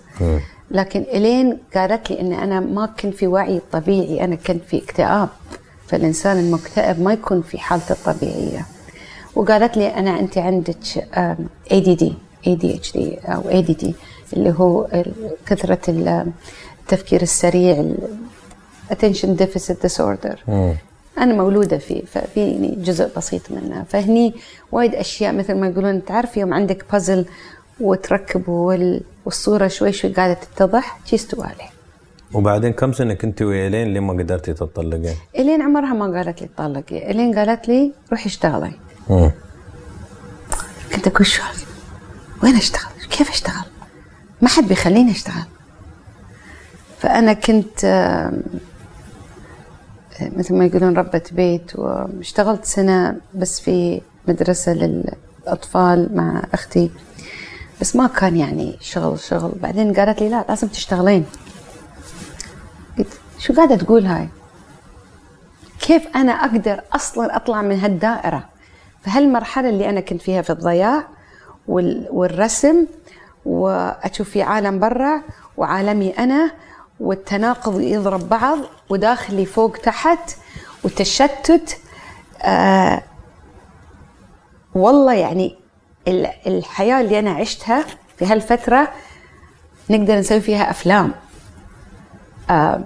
[0.71, 5.29] لكن إلين قالت لي أن أنا ما كنت في وعي طبيعي أنا كنت في اكتئاب.
[5.89, 8.67] فالإنسان المكتئب ما يكون في حالته الطبيعية.
[9.35, 10.77] وقالت لي أنا أنت عندك
[11.71, 12.05] ADD
[12.47, 13.87] ADHD أو ADD
[14.33, 14.87] اللي هو
[15.47, 16.33] كثرة ال-
[16.83, 17.97] التفكير السريع ال-
[18.93, 20.37] Attention Deficit Disorder.
[21.21, 21.31] مم.
[21.31, 24.35] أنا مولودة فيه ففيني جزء بسيط منه فهني
[24.73, 27.25] وايد أشياء مثل ما يقولون تعرف يوم عندك بازل
[27.81, 31.69] وتركب وال- والصورة شوي شوي قاعدة تتضح شي استوالي
[32.35, 36.49] وبعدين كم سنة كنت ويا لين لين ما قدرتي تطلقين؟ إلين عمرها ما قالت لي
[36.57, 38.73] طلقي إلين قالت لي روحي اشتغلي
[39.11, 39.31] مم.
[40.95, 41.43] كنت أقول شو؟
[42.43, 43.65] وين أشتغل كيف أشتغل
[44.43, 45.45] ما حد بيخليني أشتغل
[46.99, 47.85] فأنا كنت
[50.37, 56.91] مثل ما يقولون ربة بيت واشتغلت سنة بس في مدرسة للأطفال مع أختي.
[57.81, 59.53] بس ما كان يعني شغل شغل.
[59.63, 61.25] بعدين قالت لي لا لازم تشتغلين.
[62.99, 64.29] قلت شو قاعدة تقول هاي؟
[65.81, 68.49] كيف أنا أقدر أصلا أطلع من هالدائرة؟
[69.05, 71.05] فهالمرحلة اللي أنا كنت فيها في الضياع
[71.69, 72.87] وال- والرسم
[73.45, 75.23] وأشوف في عالم برا
[75.57, 76.51] وعالمي أنا
[77.01, 78.59] والتناقض يضرب بعض
[78.91, 80.37] وداخلي فوق تحت
[80.85, 81.79] وتشتت.
[82.43, 83.03] آه
[84.75, 85.57] والله يعني
[86.09, 87.85] ال- الحياة اللي أنا عشتها
[88.19, 88.89] في هالفترة
[89.91, 91.13] نقدر نسوي فيها أفلام.
[92.51, 92.81] آه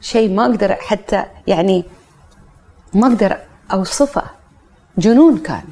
[0.00, 1.84] شيء ما أقدر حتى يعني
[2.94, 3.36] ما أقدر
[3.72, 4.22] أوصفه.
[4.98, 5.64] جنون كان.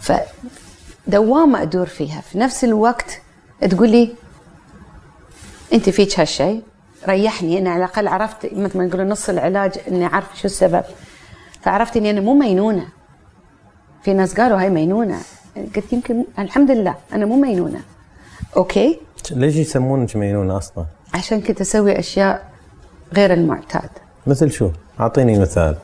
[0.00, 2.20] فدوامة أدور فيها.
[2.20, 3.20] في نفس الوقت
[3.70, 3.88] تقول
[5.72, 6.62] أنت فيك هالشيء
[7.08, 10.84] ريحني أنا على الأقل عرفت مثل ما يقولوا نص العلاج إني أعرف شو السبب.
[11.62, 12.88] فعرفت إني أنا مو مينونة
[14.02, 15.18] في ناس قالوا هاي مينونة
[15.76, 17.80] قلت يمكن الحمد لله أنا مو مينونة
[18.56, 19.00] أوكي؟
[19.30, 22.50] ليش يسمونك مجنونه أصلا؟ عشان كنت أسوي أشياء
[23.14, 23.90] غير المعتاد.
[24.26, 25.76] مثل شو؟ أعطيني مثال.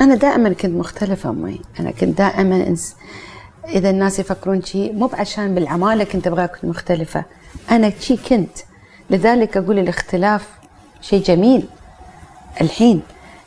[0.00, 2.96] أنا دائما كنت مختلفة أمي أنا كنت دائما إنس...
[3.68, 7.24] إذا الناس يفكرون شي مو بعشان بالعمالة كنت أبغى أكون مختلفة
[7.70, 8.58] أنا شي كنت
[9.10, 10.48] لذلك أقول الاختلاف
[11.00, 11.66] شيء جميل
[12.60, 13.02] الحين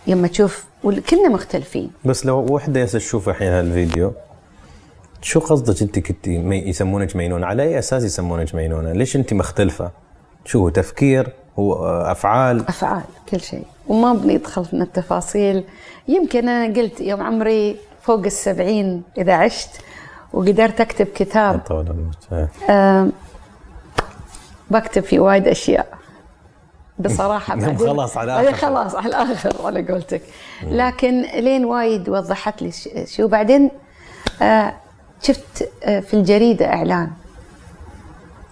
[0.08, 4.14] لما تشوف وكلنا مختلفين بس لو وحدة تشوف الحين هالفيديو
[5.22, 9.92] شو قصدك أنت كنت مي يسمونك مجنونه؟ على أي أساس يسمونك مجنونه؟ ليش أنت مختلفة؟
[10.46, 11.30] شو هو تفكير؟
[11.60, 15.64] هو آه، أفعال؟ أفعال كل شيء وما بندخل في التفاصيل
[16.08, 19.70] يمكن أنا قلت يوم عمري فوق السبعين إذا عشت
[20.34, 22.50] وقدرت أكتب كتاب طول الوقت.
[22.70, 23.12] آم،
[24.72, 25.98] بكتب في وايد أشياء.
[27.00, 28.68] بصراحة يوم بعدين- خلاص على بعدين آخر.
[28.68, 30.22] خلاص على الآخر على قولتك.
[30.64, 32.72] لكن لين وايد وضحت لي
[33.06, 33.72] شو بعدين
[34.42, 34.74] آه،
[35.22, 37.12] شفت آه، في الجريدة إعلان.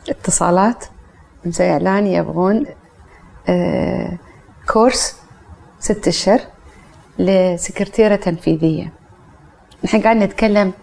[0.10, 0.86] اتصالات.
[1.46, 2.66] مسوي إعلان يبغون
[3.50, 4.18] آه،
[4.70, 5.16] كورس
[5.80, 6.40] ست أشهر
[7.20, 8.94] لسكرتيرة تنفيذية.
[9.84, 10.74] نحن قاعد نتكلم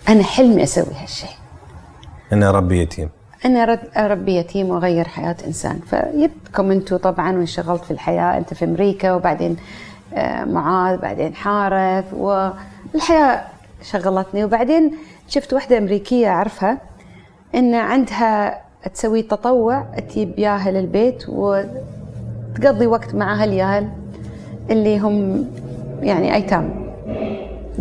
[0.10, 1.30] أنا حلمي أسوي هالشيء
[2.34, 3.10] اني ربي يتيم.
[3.46, 5.80] أنا رد اربي يتيم واغير حياة إنسان.
[5.88, 9.58] فجبتكم أنتم طبعا وانشغلت في الحياة أنت في أمريكا وبعدين
[10.46, 13.42] معاذ بعدين حارث والحياة
[13.84, 14.92] شغلتني وبعدين
[15.28, 16.78] شفت واحدة أمريكية أعرفها
[17.56, 18.62] إن عندها
[18.94, 23.90] تسوي تطوع تجيب ياهل البيت وتقضي وقت مع هالياهل
[24.70, 25.46] اللي هم
[26.02, 26.94] يعني أيتام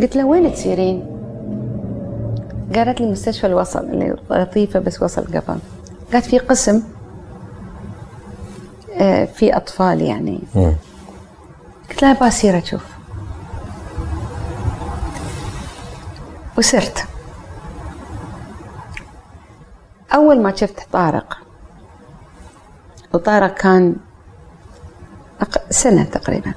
[0.01, 1.05] قلت لها وين تسيرين؟
[2.75, 5.59] قالت لي مستشفى الوصل اللي لطيفة بس وصل قبل
[6.13, 6.83] قالت في قسم
[8.97, 10.73] آه، في أطفال يعني مم.
[11.91, 12.83] قلت لها بصير أشوف
[16.57, 17.05] وسرت.
[20.13, 21.37] أول ما شفت طارق
[23.13, 23.95] وطارق كان
[25.69, 26.53] سنة تقريبا.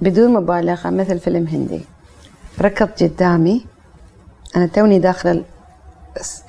[0.00, 1.84] بدون مبالغة مثل فيلم هندي.
[2.60, 3.66] ركض قدامي.
[4.56, 5.44] أنا توني داخل ال-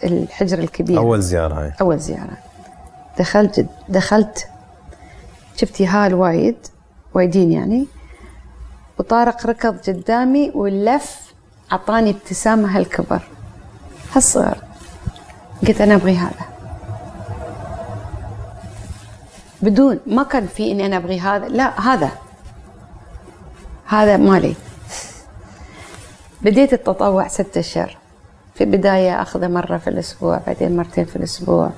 [0.04, 0.98] الحجر الكبير.
[0.98, 2.38] أول زيارة هاي أول زيارة.
[3.20, 4.48] دخلت دخلت
[5.58, 6.58] شفتي هال وايد
[7.14, 7.88] وايدين يعني.
[9.00, 11.34] وطارق ركض قدامي ولف
[11.72, 13.22] أعطاني ابتسامة هالكبر.
[14.16, 14.58] هالصغر
[15.68, 16.46] قلت أنا أبغي هذا.
[19.62, 22.12] بدون ما كان في إني أنا أبغي هذا لا هذا.
[23.86, 24.56] هذا مالي.
[26.42, 27.98] بديت التطوع ستة أشهر.
[28.56, 31.72] في البداية أخذه مرة في الأسبوع بعدين مرتين في الأسبوع.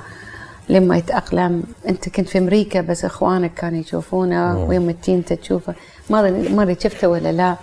[0.69, 1.63] لما يتأقلم.
[1.87, 5.75] أنت كنت في أمريكا بس إخوانك كانوا يشوفونه ويوم التين أنت تشوفه.
[6.09, 7.55] ما أدري ما أدري شفته ولا لا.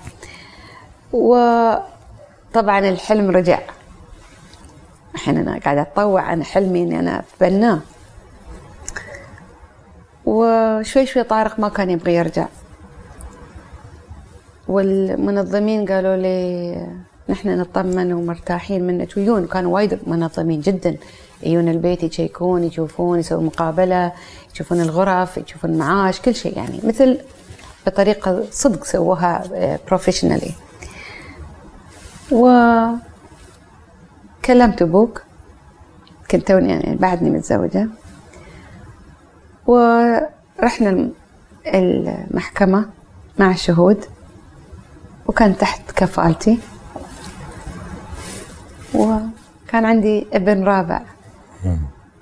[1.12, 3.61] وطبعا الحلم رجع.
[5.14, 7.81] الحين أنا قاعدة أتطوع أنا حلمي إني أنا أتبناه
[10.27, 12.47] وشوي شوي طارق ما كان يبغى يرجع.
[14.69, 16.87] والمنظمين قالوا لي
[17.29, 19.16] نحن نطمن ومرتاحين منك.
[19.16, 20.97] ويون كانوا وايد منظمين جدا.
[21.42, 24.12] يجون البيت يشيكون يشوفون يسوون مقابلة
[24.55, 27.18] يشوفون الغرف يشوفون المعاش كل شيء يعني مثل
[27.87, 29.44] بطريقة صدق سووها
[29.87, 30.52] professionally
[32.33, 32.49] و
[34.44, 35.22] كلمت أبوك
[36.31, 37.88] كنت توني يعني بعدني متزوجة.
[39.66, 41.11] ورحنا
[41.66, 42.87] المحكمة
[43.38, 44.05] مع الشهود
[45.27, 46.59] وكان تحت كفالتي.
[48.94, 51.03] وكان عندي ابن رابع.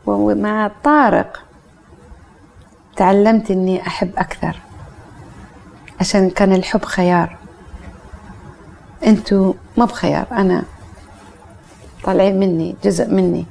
[0.07, 1.43] ومع طارق
[2.97, 4.61] تعلمت إني أحب أكثر
[6.01, 7.37] عشان كان الحب خيار.
[9.07, 10.65] أنتوا ما بخيار أنا
[12.05, 13.47] طالعين مني جزء مني.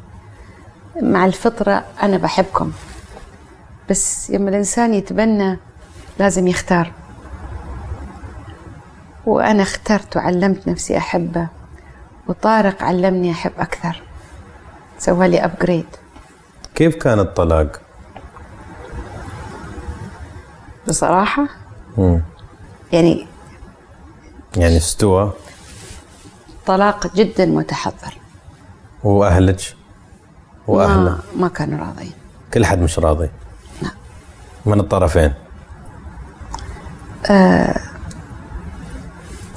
[1.02, 2.72] مع الفطرة أنا بحبكم.
[3.90, 5.58] بس لما الإنسان يتبنى
[6.20, 6.92] لازم يختار.
[9.26, 11.48] وأنا اخترت وعلمت نفسي أحبه
[12.28, 14.02] وطارق علمني أحب أكثر.
[15.04, 15.86] سوى لي أبجريد
[16.76, 17.82] كيف كان الطلاق؟
[20.88, 21.48] بصراحة؟
[21.98, 22.22] مم.
[22.92, 23.28] يعني
[24.58, 25.34] يعني استوى؟
[26.66, 28.18] طلاق جدا متحضر.
[29.04, 29.76] وأهلك؟
[30.68, 32.12] وأهله؟ ما, ما كانوا راضين
[32.54, 33.30] كل حد مش راضي؟
[33.82, 33.90] لا.
[34.66, 35.34] من الطرفين؟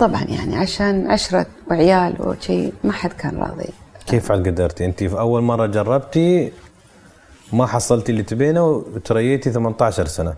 [0.01, 3.69] طبعا يعني عشان عشرة وعيال وشي ما حد كان راضي.
[4.07, 6.53] كيف على قدرتي؟ انت في أول مرة جربتي
[7.53, 10.35] ما حصلتي اللي تبينه وتريتي 18 سنة.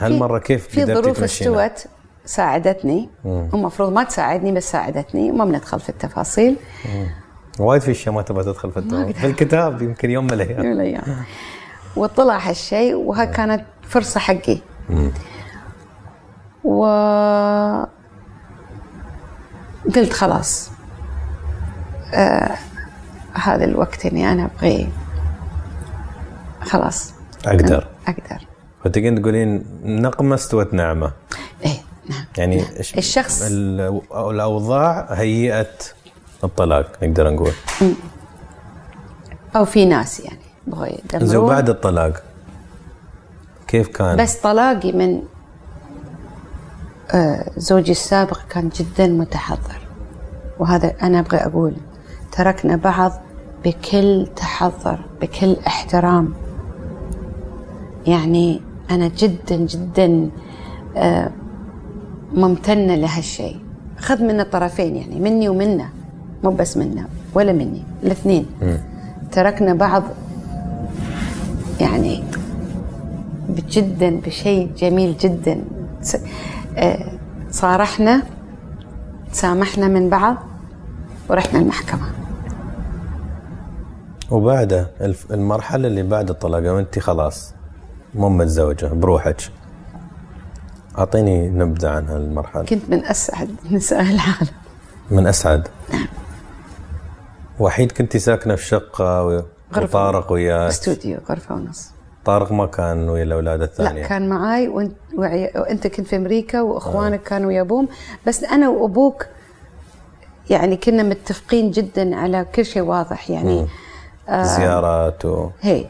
[0.00, 1.86] هالمره كيف في قدرتي ظروف؟ استوت
[2.24, 3.08] ساعدتني.
[3.24, 6.56] المفروض ما تساعدني بس ساعدتني وما بندخل في التفاصيل.
[7.58, 9.12] وايد في أشياء ما تبغى تدخل في التوابع.
[9.12, 10.58] في الكتاب يمكن يوم من الأيام.
[10.58, 11.24] يوم من الأيام.
[11.96, 14.58] وطلع هالشيء وها كانت فرصة حقي.
[16.64, 16.84] و
[19.96, 20.70] قلت خلاص.
[22.14, 22.58] آه
[23.34, 24.88] هذا الوقت إني أنا أبغي
[26.62, 27.12] خلاص.
[27.46, 27.86] أقدر.
[28.08, 28.46] أقدر.
[28.84, 31.12] فتقين تقولين نقمة استوت نعمة.
[31.64, 31.76] إيه
[32.10, 32.24] نعم.
[32.38, 32.66] يعني نعم.
[32.98, 35.92] الشخص- ال- الأوضاع هيئت
[36.44, 37.52] الطلاق نقدر نقول.
[39.56, 42.22] أو في ناس يعني يبغوا زين يدمرون وبعد الطلاق
[43.68, 45.22] كيف كان؟ بس طلاقي من
[47.10, 49.78] آه، زوجي السابق كان جدا متحضر.
[50.58, 51.74] وهذا أنا أبغى أقول
[52.32, 53.12] تركنا بعض
[53.64, 56.32] بكل تحضر بكل احترام.
[58.06, 60.30] يعني أنا جدا جدا
[60.96, 61.30] آه،
[62.34, 63.60] ممتنة لهالشيء.
[63.98, 65.88] خذ من الطرفين يعني مني ومنه.
[66.44, 68.46] مو بس منه ولا مني الاثنين.
[69.32, 70.02] تركنا بعض
[71.80, 72.22] يعني
[73.68, 75.64] جدا بشيء جميل جدا.
[76.76, 77.12] آه،
[77.50, 78.22] صارحنا
[79.32, 80.36] سامحنا من بعض
[81.28, 82.19] ورحنا المحكمة.
[84.30, 87.54] وبعده الف- المرحلة اللي بعد الطلاق وانت خلاص
[88.14, 89.36] مو متزوجه بروحك.
[90.98, 92.64] أعطيني نبذة عن هالمرحلة.
[92.64, 94.48] كنت من أسعد نساء العالم.
[95.10, 95.68] من أسعد؟
[97.60, 99.42] وحيد كنت ساكنة في شقة و-
[99.74, 99.82] غرفة.
[99.82, 101.90] وطارق وياك؟ استوديو غرفة ونص.
[102.24, 104.06] طارق ما كان ويا الأولاد لا الثانية.
[104.06, 107.88] كان معاي وأنت, وعي- وأنت كنت في أمريكا وإخوانك كانوا ويا أبوهم.
[108.26, 109.26] بس أنا وأبوك
[110.50, 113.30] يعني كنا متفقين جدا على كل شيء واضح.
[113.30, 113.66] يعني
[114.28, 115.50] زيارات و...
[115.60, 115.84] هي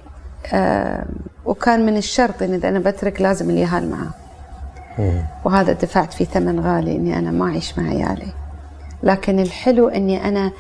[0.52, 1.04] آه
[1.44, 4.10] وكان من الشرط إن إذا أنا بترك لازم اليهال معاه
[5.44, 8.32] وهذا دفعت فيه ثمن غالي إني أنا ما أعيش مع عيالي.
[9.02, 10.52] لكن الحلو إني أنا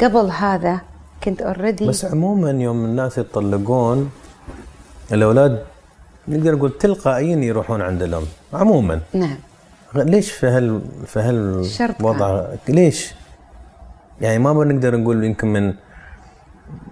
[0.00, 0.80] قبل هذا
[1.24, 4.10] كنت اوريدي بس عموما يوم الناس يطلقون
[5.12, 5.62] الأولاد
[6.28, 8.24] نقدر نقول تلقائيا يروحون عند الأم.
[8.54, 9.00] عموما.
[9.14, 9.36] نعم.
[9.94, 13.14] ليش في هال في هالوضع ليش؟
[14.20, 15.74] يعني ما بنقدر نقول يمكن من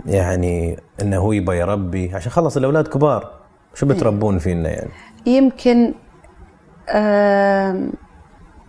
[0.07, 2.15] يعني إنه هو يبغى يربي.
[2.15, 3.31] عشان خلص الأولاد كبار
[3.75, 4.91] شو بتربون فينا يعني؟
[5.27, 5.95] يمكن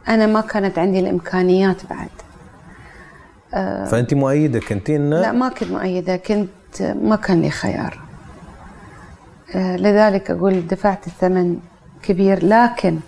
[0.07, 2.09] أنا ما كانت عندي الإمكانيات بعد.
[3.87, 7.99] فأنت مؤيدة كنتي إنه؟ لا ما كنت مؤيدة كنت ما كان لي خيار.
[9.55, 11.57] آه، لذلك أقول دفعت الثمن
[12.03, 12.99] كبير لكن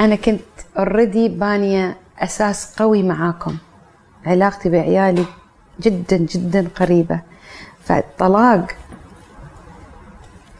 [0.00, 0.40] أنا كنت
[0.78, 3.56] اوريدي بانية أساس قوي معاكم.
[4.26, 5.24] علاقتي بعيالي
[5.80, 7.20] جدا جدا قريبة
[7.84, 8.66] فالطلاق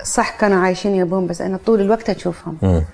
[0.05, 2.85] صح كانوا عايشين يبون بس أنا طول الوقت أشوفهم مم.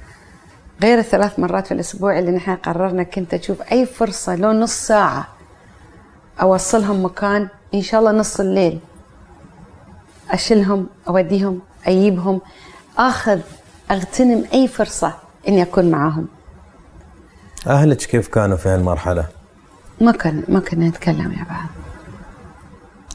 [0.83, 5.29] غير الثلاث مرات في الأسبوع اللي نحن قررنا كنت أشوف أي فرصة لو نص ساعة
[6.43, 8.81] أوصلهم مكان إن شاء الله نص الليل
[10.31, 12.41] أشيلهم أوديهم أجيبهم
[12.99, 13.41] آخذ
[13.91, 15.14] أغتنم أي فرصة
[15.49, 16.27] إني أكون معاهم
[17.66, 19.27] أهلك كيف كانوا في هالمرحلة؟
[20.01, 21.84] ما كان ما كنا نتكلم يا بعض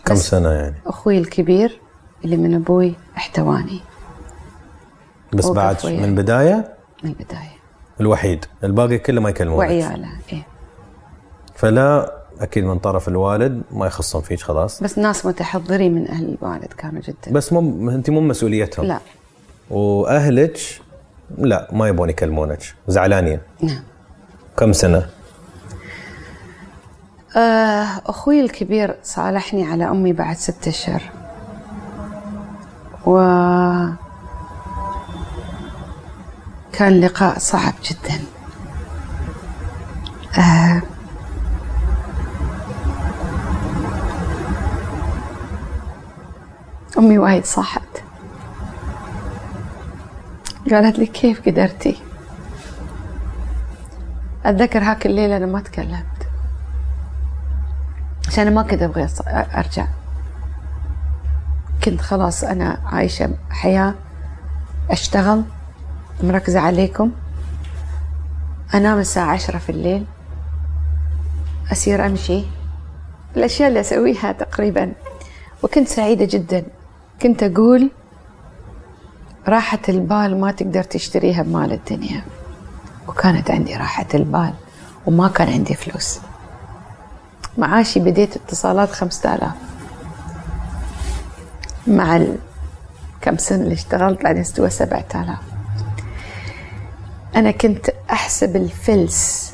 [0.10, 1.80] كم سنة يعني؟ أخوي الكبير
[2.26, 3.80] اللي من أبوي احتواني.
[5.34, 5.76] بس بعد.
[5.86, 7.60] من البدايه من البداية
[8.02, 8.46] الوحيد.
[8.64, 9.60] الباقي كله ما يكلمونك.
[9.60, 10.46] وعياله إيه.
[11.56, 14.84] فلا أكيد من طرف الوالد ما يخصهم فيك خلاص.
[14.84, 17.32] بس ناس متحضرين من أهل الوالد كانوا جدا.
[17.32, 18.86] بس مو أنت مو مسؤوليتهم.
[18.86, 19.00] لا.
[19.70, 20.60] وأهلك؟
[21.38, 22.60] لا ما يبون يكلمونك.
[22.88, 23.40] زعلانين.
[23.62, 23.84] نعم.
[24.58, 25.10] كم سنة؟
[27.36, 31.02] آه، أخوي الكبير صالحني على أمي بعد ستة أشهر.
[33.06, 33.18] و
[36.74, 38.20] كان لقاء صعب جدا.
[40.38, 40.82] آه،
[46.98, 47.82] أمي وايد صاحت.
[50.72, 52.02] قالت لي كيف قدرتي؟
[54.46, 56.09] أتذكر هاك الليلة أنا ما تكلمت
[58.30, 59.88] عشان أنا ما كنت أبغى أص- أرجع.
[61.84, 63.94] كنت خلاص أنا عايشة حياة
[64.90, 65.44] أشتغل
[66.24, 67.12] مركزة عليكم.
[68.74, 70.06] أنام الساعة عشرة في الليل.
[71.72, 72.44] أسير أمشي.
[73.38, 74.92] الأشياء اللي أسويها تقريبا.
[75.64, 76.64] وكنت سعيدة جدا.
[77.22, 77.92] كنت أقول
[79.48, 82.24] راحة البال ما تقدر تشتريها بمال الدنيا.
[83.08, 84.54] وكانت عندي راحة البال
[85.06, 86.20] وما كان عندي فلوس.
[87.58, 89.52] معاشي بديت اتصالات خمسة آلاف.
[91.88, 92.38] مع ال...
[93.22, 95.40] كم سنة اللي اشتغلت بعدين استوى سبعة آلاف.
[97.36, 99.54] أنا كنت أحسب الفلس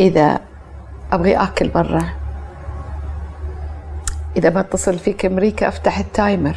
[0.00, 0.40] إذا
[1.12, 2.04] أبغي آكل برا.
[4.36, 6.56] إذا بتصل فيك أمريكا أفتح التايمر.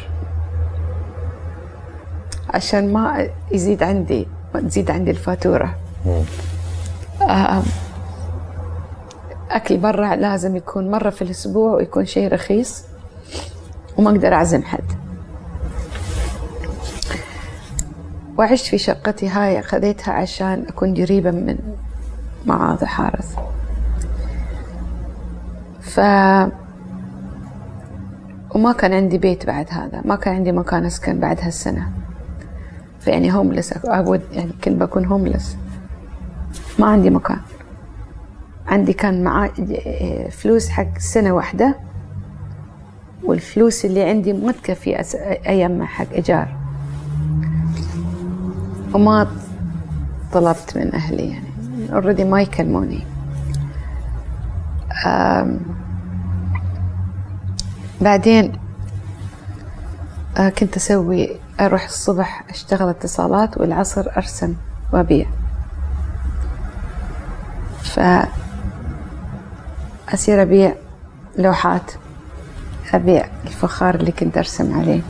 [2.54, 5.74] عشان ما يزيد عندي ما تزيد عندي الفاتورة.
[9.54, 12.84] أكل برا لازم يكون مرة في الأسبوع ويكون شيء رخيص
[13.98, 14.84] وما أقدر أعزم حد.
[18.38, 21.58] وعشت في شقتي هاي خذيتها عشان أكون قريبة من
[22.46, 23.36] معاذ حارث.
[25.80, 26.00] ف
[28.54, 31.88] وما كان عندي بيت بعد هذا ما كان عندي مكان أسكن بعد هالسنة.
[33.00, 35.56] فيعني هوملس أعود يعني كنت بكون هوملس
[36.78, 37.40] ما عندي مكان.
[38.68, 39.50] عندي كان معاه
[40.30, 41.76] فلوس حق سنة واحدة
[43.24, 45.02] والفلوس اللي عندي ما تكفي
[45.46, 46.56] أيام حق إيجار.
[48.94, 49.26] وما
[50.32, 53.06] طلبت من أهلي يعني اوريدي ما يكلموني.
[58.00, 58.52] بعدين
[60.36, 64.54] آه، كنت أسوي أروح الصبح أشتغل اتصالات والعصر أرسم
[64.92, 65.26] وأبيع.
[67.82, 68.00] ف
[70.14, 70.74] أصير أبيع
[71.38, 71.92] لوحات
[72.94, 75.00] أبيع الفخار اللي كنت أرسم عليه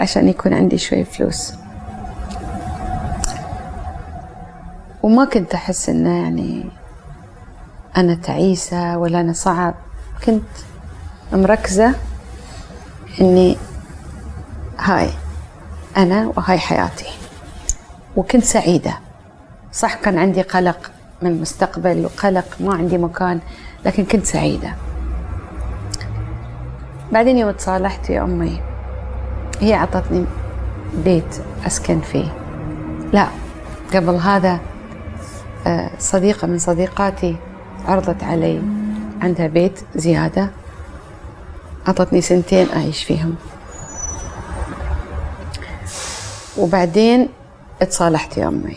[0.00, 1.54] عشان يكون عندي شوي فلوس.
[5.02, 6.64] وما كنت أحس إنه يعني
[7.96, 9.74] أنا تعيسة ولا أنا صعب.
[10.26, 10.42] كنت
[11.32, 11.94] مركزة
[13.20, 13.56] إني
[14.78, 15.10] هاي
[15.96, 17.08] أنا وهاي حياتي.
[18.16, 18.98] وكنت سعيدة.
[19.72, 20.90] صح كان عندي قلق
[21.22, 23.40] من المستقبل وقلق ما عندي مكان.
[23.84, 24.74] لكن كنت سعيدة.
[27.12, 28.60] بعدين يوم تصالحت يا أمي
[29.60, 30.24] هي أعطتني
[31.04, 32.34] بيت أسكن فيه.
[33.12, 33.26] لا
[33.94, 34.60] قبل هذا
[35.66, 37.36] آه، صديقة من صديقاتي
[37.88, 38.62] عرضت علي
[39.20, 40.50] عندها بيت زيادة
[41.88, 43.34] أعطتني سنتين أعيش فيهم.
[46.58, 47.28] وبعدين
[47.82, 48.76] اتصالحت يا أمي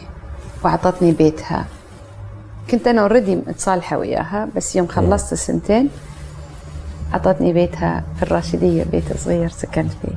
[0.63, 1.65] وأعطتني بيتها
[2.71, 5.89] كنت أنا اوريدي متصالحة وياها بس يوم خلصت السنتين
[7.13, 10.15] أعطتني بيتها في الراشدية بيت صغير سكنت فيه.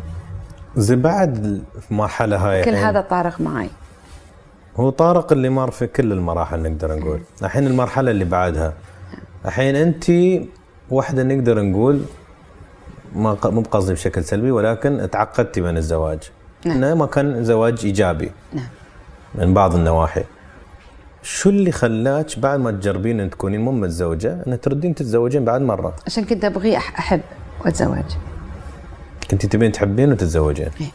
[0.76, 3.68] زي بعد المرحلة هاي كل هذا طارق معي.
[4.76, 7.20] هو طارق اللي مر في كل المراحل نقدر نقول.
[7.42, 8.72] الحين المرحلة اللي بعدها.
[9.46, 10.04] الحين أنت
[10.90, 12.02] واحدة نقدر نقول
[13.14, 16.18] ما مو بقصدي بشكل سلبي ولكن تعقدتي من الزواج.
[16.64, 16.76] نعم.
[16.76, 18.30] إنه ما كان زواج إيجابي.
[18.52, 18.66] نعم.
[19.34, 20.24] من بعض النواحي.
[21.30, 25.94] شو اللي خلاك بعد ما تجربين أن تكونين مو متزوجة؟ ان تردين تتزوجين بعد مرة.
[26.06, 27.20] عشان كنت أبغي أحب
[27.64, 28.04] وأتزوج.
[29.30, 30.70] كنت تبين تحبين وتتزوجين.
[30.80, 30.86] إيه.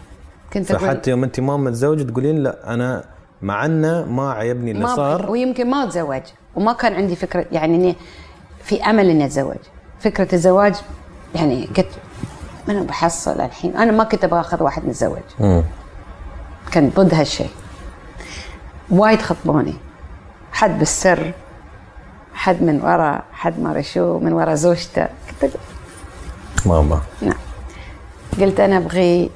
[0.54, 3.04] كنت فحتى يوم أنت ما متزوجة تقولين لا أنا
[3.42, 5.32] مع أنه ما عيبني اللي ما صار.
[5.32, 6.22] ويمكن ما أتزوج.
[6.56, 7.96] وما كان عندي فكرة يعني إني
[8.64, 9.58] في أمل إني أتزوج.
[10.00, 10.76] فكرة الزواج
[11.36, 11.90] يعني قلت
[12.70, 15.64] أنا بحصل الحين؟ أنا ما كنت أبغى أخذ واحد متزوج.
[16.72, 17.50] كان ضد هالشيء.
[18.92, 19.74] وايد خطبوني.
[20.54, 21.32] حد بالسر
[22.34, 25.06] حد من ورا حد ما شو من ورا زوجته.
[25.06, 25.58] أقول-
[26.66, 27.34] ماما نعم.
[28.42, 29.30] قلت أنا أبغي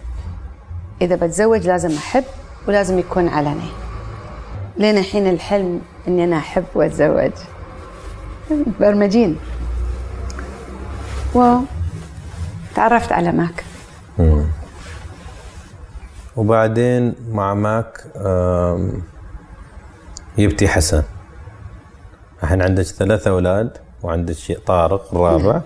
[1.02, 2.24] إذا بتزوج لازم أحب
[2.68, 3.70] ولازم يكون علني.
[4.78, 7.32] لين الحين الحلم إني أنا أحب وأتزوج.
[8.80, 9.38] برمجين.
[11.36, 11.58] و
[12.76, 13.64] تعرفت على ماك.
[16.36, 18.04] وبعدين مع ماك
[20.40, 21.04] آم، جبتي حسن
[22.44, 24.36] الحين عندك ثلاث أولاد وعندك
[24.66, 25.62] طارق الرابع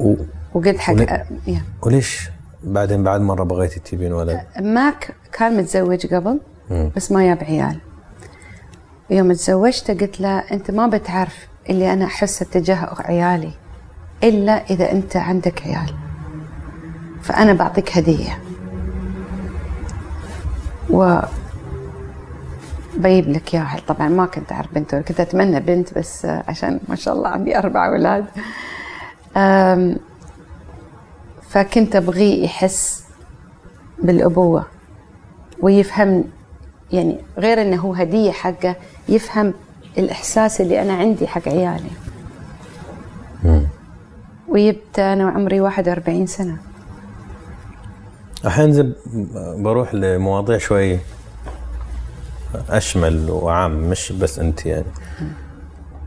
[0.00, 0.14] و...
[0.54, 1.62] وقلت حق وليه؟ يا.
[1.82, 2.30] وليش
[2.64, 6.40] بعدين بعد مرة بغيتي تجيبين ولد؟ ماك كان متزوج قبل
[6.96, 7.78] بس ما ياب عيال
[9.10, 11.36] يوم تزوجته قلت له أنت ما بتعرف
[11.70, 13.50] اللي أنا احسه تجاه عيالي
[14.24, 15.94] إلا إذا أنت عندك عيال
[17.22, 18.38] فأنا بعطيك هدية
[20.90, 21.18] و
[22.96, 23.76] بجيب لك إياها.
[23.88, 27.86] طبعا ما كنت أعرف بنت كنت أتمنى بنت بس عشان ما شاء الله عندي أربع
[27.86, 28.24] أولاد.
[31.50, 33.04] فكنت ابغيه يحس
[34.02, 34.66] بالأبوة
[35.60, 36.24] ويفهم
[36.92, 38.76] يعني غير إنه هو هدية حقه
[39.08, 39.54] يفهم
[39.98, 41.90] الإحساس اللي أنا عندي حق عيالي.
[44.48, 46.56] وجبت أنا وعمري 41 سنة.
[48.44, 48.94] الحين
[49.56, 50.98] بروح لمواضيع شوي.
[52.68, 54.84] أشمل وعام مش بس أنت يعني.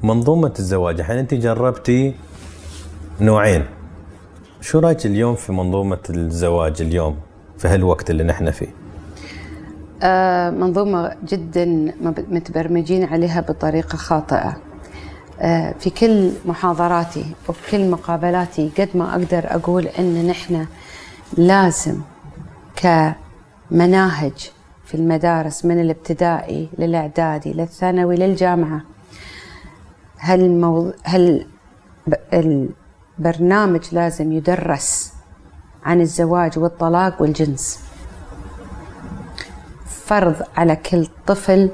[0.03, 2.15] منظومة الزواج الحين أنت جربتي
[3.21, 3.65] نوعين.
[4.61, 7.17] شو رأيك اليوم في منظومة الزواج اليوم
[7.57, 8.67] في هالوقت اللي نحن فيه؟
[10.03, 11.93] آه، منظومة جدا
[12.29, 14.57] متبرمجين عليها بطريقة خاطئة.
[15.39, 20.65] آه، في كل محاضراتي وفي كل مقابلاتي قد ما أقدر أقول أن نحن
[21.37, 22.01] لازم
[22.75, 24.51] كمناهج
[24.85, 28.15] في المدارس من الابتدائي للإعدادي للثانوي
[30.19, 31.47] هالموضوع هل
[32.07, 32.69] ب-
[33.19, 35.13] البرنامج لازم يدرس
[35.85, 37.79] عن الزواج والطلاق والجنس؟
[39.85, 41.69] فرض على كل طفل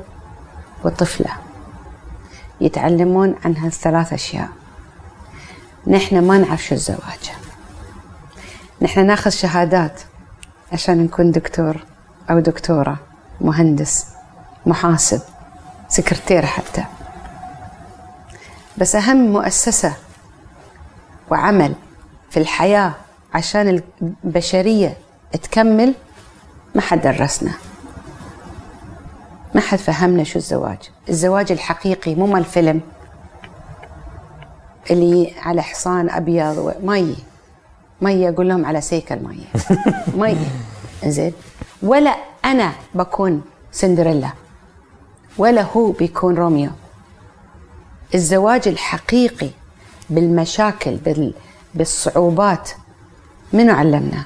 [0.85, 1.31] وطفلة
[2.61, 4.49] يتعلمون عن هالثلاث أشياء.
[5.87, 7.31] نحن ما نعرف شو الزواج.
[8.81, 10.01] نحن ناخذ شهادات
[10.73, 11.85] عشان نكون دكتور.
[12.29, 12.97] أو دكتورة
[13.41, 14.05] مهندس
[14.65, 15.21] محاسب
[15.89, 16.83] سكرتير حتى.
[18.77, 19.93] بس أهم مؤسسة
[21.31, 21.75] وعمل
[22.29, 22.93] في الحياة
[23.33, 24.97] عشان البشرية
[25.43, 25.93] تكمل
[26.75, 27.51] ما حد درسنا.
[29.55, 30.77] ما حد فهمنا شو الزواج.
[31.09, 32.81] الزواج الحقيقي مو مال فيلم
[34.91, 37.15] اللي على حصان أبيض ومي
[38.01, 38.29] مي.
[38.29, 39.45] أقول لهم على سيكل مي.
[40.21, 40.37] مي.
[41.05, 41.33] زين
[41.83, 42.15] ولا
[42.45, 44.29] أنا بكون سندريلا
[45.37, 46.69] ولا هو بيكون روميو.
[48.15, 49.49] الزواج الحقيقي
[50.09, 51.33] بالمشاكل بال...
[51.73, 52.69] بالصعوبات
[53.53, 54.23] منو علمنا؟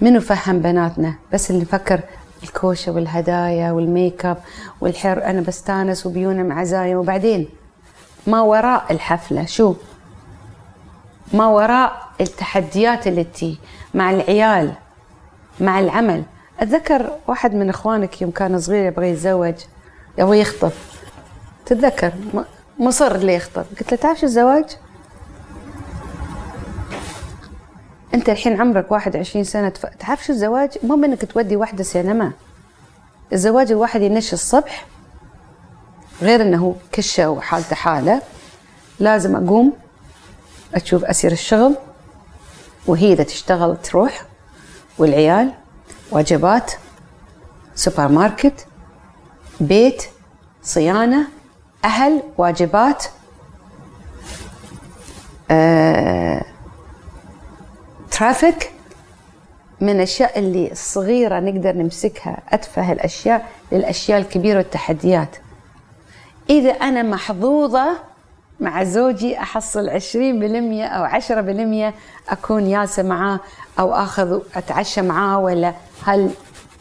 [0.00, 2.00] منو فهم بناتنا؟ بس اللي نفكر
[2.42, 4.38] الكوشة والهدايا وال make up
[4.80, 7.48] والحر أنا بستانس وبيونم عزايم وبعدين
[8.26, 9.74] ما وراء الحفلة شو؟
[11.32, 13.58] ما وراء التحديات اللي تي
[13.94, 14.74] مع العيال.
[15.60, 16.22] مع العمل
[16.60, 19.54] أتذكر واحد من إخوانك يوم كان صغير يبغى يتزوج
[20.18, 20.72] يبغى يخطب
[21.66, 22.12] تتذكر
[22.78, 24.64] مصر اللي يخطب قلت له تعرف شو الزواج؟
[28.14, 29.72] أنت الحين عمرك 21 سنة.
[29.98, 32.32] تعرف شو الزواج؟ مو بانك تودي واحدة سينما
[33.32, 34.86] الزواج الواحد ينش الصبح
[36.22, 38.22] غير إنه كشة وحالته حالة
[39.00, 39.72] لازم أقوم
[40.74, 41.74] أشوف أسير الشغل
[42.86, 44.24] وهي إذا تشتغل تروح
[44.98, 45.52] والعيال
[46.10, 46.72] واجبات
[47.74, 48.66] سوبر ماركت
[49.60, 50.04] بيت
[50.62, 51.28] صيانة
[51.84, 53.04] أهل واجبات
[55.50, 56.44] آه،
[58.10, 58.70] ترافيك.
[59.80, 65.36] من الأشياء اللي الصغيره نقدر نمسكها أتفه الأشياء للأشياء الكبيرة والتحديات.
[66.50, 67.98] إذا أنا محظوظة
[68.60, 69.92] مع زوجي أحصل 20%
[70.82, 71.06] أو
[71.90, 71.94] 10%
[72.28, 73.40] أكون ياسة معاه
[73.78, 75.74] أو أخذ اتعشى معاه ولا
[76.04, 76.30] هل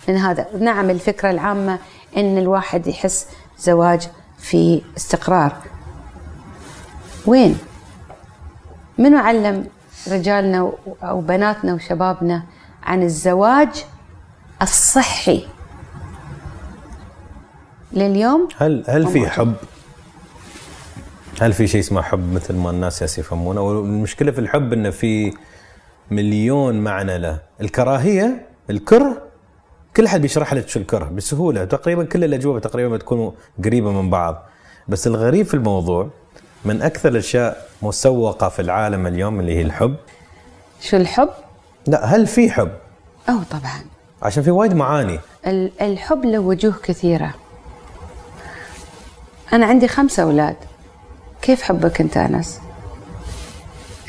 [0.08, 1.80] من هذا؟ نعم الفكرة العامة
[2.18, 4.08] إن الواحد يحس زواج
[4.38, 5.56] في استقرار.
[7.26, 7.58] وين؟
[8.98, 9.66] منو علم
[10.12, 10.72] رجالنا
[11.04, 12.44] أو بناتنا وشبابنا
[12.84, 13.86] عن الزواج
[14.62, 15.48] الصحي
[17.94, 19.54] لليوم؟ هل هل في حب؟
[21.44, 25.34] هل في شيء اسمه حب مثل ما الناس يفهمونه؟ والمشكلة في الحب إنه في
[26.12, 29.22] مليون معنى له، الكراهية الكره
[29.98, 31.66] كل حد بيشرح لك شو الكره بسهولة.
[31.66, 33.34] تقريبا كل الأجوبة تقريبا بتكون
[33.66, 34.44] قريبة من بعض.
[34.88, 36.10] بس الغريب في الموضوع
[36.66, 39.96] من أكثر الأشياء مسوقة في العالم اليوم اللي هي الحب.
[40.82, 41.30] شو الحب؟
[41.88, 42.72] لا هل في حب؟
[43.30, 43.82] أو طبعا.
[44.22, 45.20] عشان في وايد معاني.
[45.48, 47.34] ال- الحب له وجوه كثيرة.
[49.54, 50.56] أنا عندي خمسة أولاد.
[51.44, 52.60] كيف حبك أنت أنس؟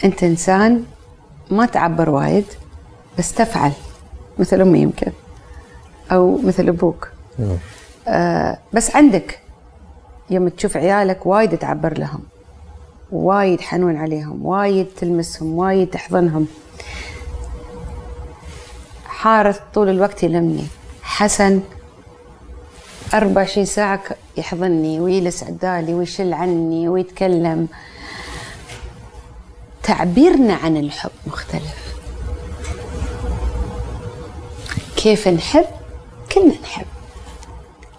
[0.04, 0.84] أنت إنسان
[1.50, 2.44] ما تعبر وايد
[3.18, 3.72] بس تفعل
[4.38, 5.12] مثل أمي يمكن
[6.12, 7.08] أو مثل أبوك.
[8.08, 9.40] آه بس عندك
[10.30, 12.20] يوم تشوف عيالك وايد تعبر لهم
[13.12, 16.46] وايد حنون عليهم وايد تلمسهم وايد تحضنهم.
[19.06, 20.66] حارث طول الوقت يلمني.
[21.02, 21.60] حسن
[23.12, 24.02] 24 ساعة
[24.36, 27.68] يحضني ويجلس عدالي ويشل عني ويتكلم.
[29.82, 31.94] تعبيرنا عن الحب مختلف.
[34.96, 35.66] كيف نحب؟
[36.32, 36.86] كلنا نحب.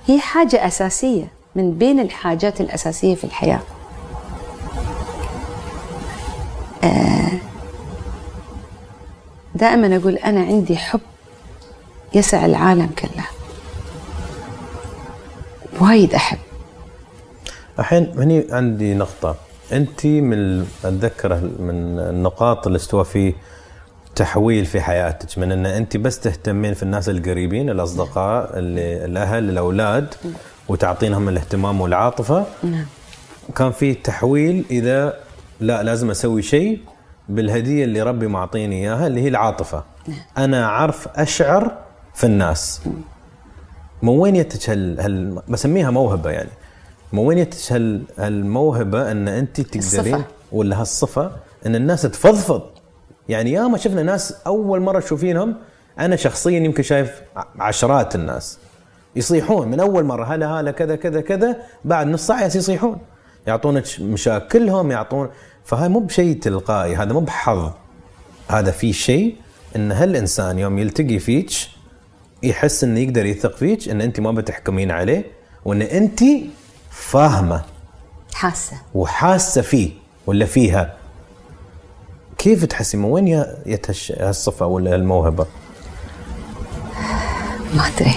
[0.07, 3.61] هي حاجة أساسية من بين الحاجات الأساسية في الحياة.
[9.55, 10.99] دائما أقول أنا عندي حب
[12.13, 13.25] يسع العالم كله.
[15.81, 16.37] وايد أحب.
[17.79, 19.35] الحين هني عندي نقطة.
[19.71, 23.33] أنت من أتذكر من النقاط اللي استوى في
[24.15, 30.13] تحويل في حياتك من أن أنت بس تهتمين في الناس القريبين الأصدقاء اللي الأهل الأولاد
[30.67, 32.45] وتعطينهم الاهتمام والعاطفة.
[32.63, 32.85] نعم.
[33.55, 35.13] كان في تحويل إذا
[35.59, 36.79] لا لازم أسوي شيء
[37.29, 39.83] بالهدية اللي ربي معطيني إياها اللي هي العاطفة.
[40.37, 41.71] أنا أعرف أشعر
[42.13, 42.81] في الناس.
[44.01, 46.49] من وين يتج هال, هال بسميها موهبة يعني.
[47.13, 50.23] من وين يتج هال هالموهبة إن انت تقدرين.
[50.51, 51.31] ولا هالصفة
[51.65, 52.61] إن الناس تفضفض؟
[53.29, 55.55] يعني ياما شفنا ناس أول مرة تشوفينهم
[55.99, 57.21] أنا شخصيا يمكن شايف
[57.59, 58.59] عشرات الناس
[59.15, 62.97] يصيحون من أول مرة هلا هلا كذا كذا كذا بعد نص ساعة يصيحون.
[63.47, 65.29] يعطونك مشاكلهم يعطون
[65.63, 67.71] فهاي مو بشيء تلقائي هذا مو بحظ.
[68.49, 69.35] هذا في شيء
[69.75, 71.51] إن هالإنسان يوم يلتقي فيك
[72.45, 75.25] يحس إنه يقدر يثق فيك إن أنت ما بتحكمين عليه
[75.65, 76.23] وإن أنت
[76.89, 77.63] فاهمة
[78.33, 78.77] حاسة.
[78.93, 79.91] وحاسة فيه
[80.27, 80.93] ولا فيها.
[82.37, 85.45] كيف تحسي من وين يتهش هالصفة ولا الموهبه؟
[87.73, 88.15] ما أدري.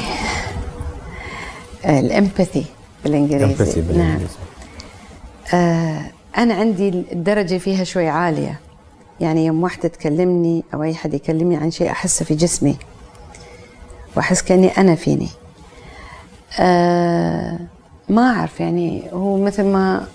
[1.84, 2.64] الإمباثي
[3.04, 3.54] بالإنجليزي.
[3.54, 4.34] Empathy بالإنجليزي.
[5.54, 8.60] آه أنا عندي الدرجة فيها شوي عالية.
[9.20, 12.76] يعني يوم واحدة تكلمني أو أي حد يكلمني عن شيء أحسه في جسمي.
[14.16, 15.28] وأحس كأني أنا فيني.
[16.60, 17.58] آه
[18.08, 20.06] ما أعرف يعني هو مثل ما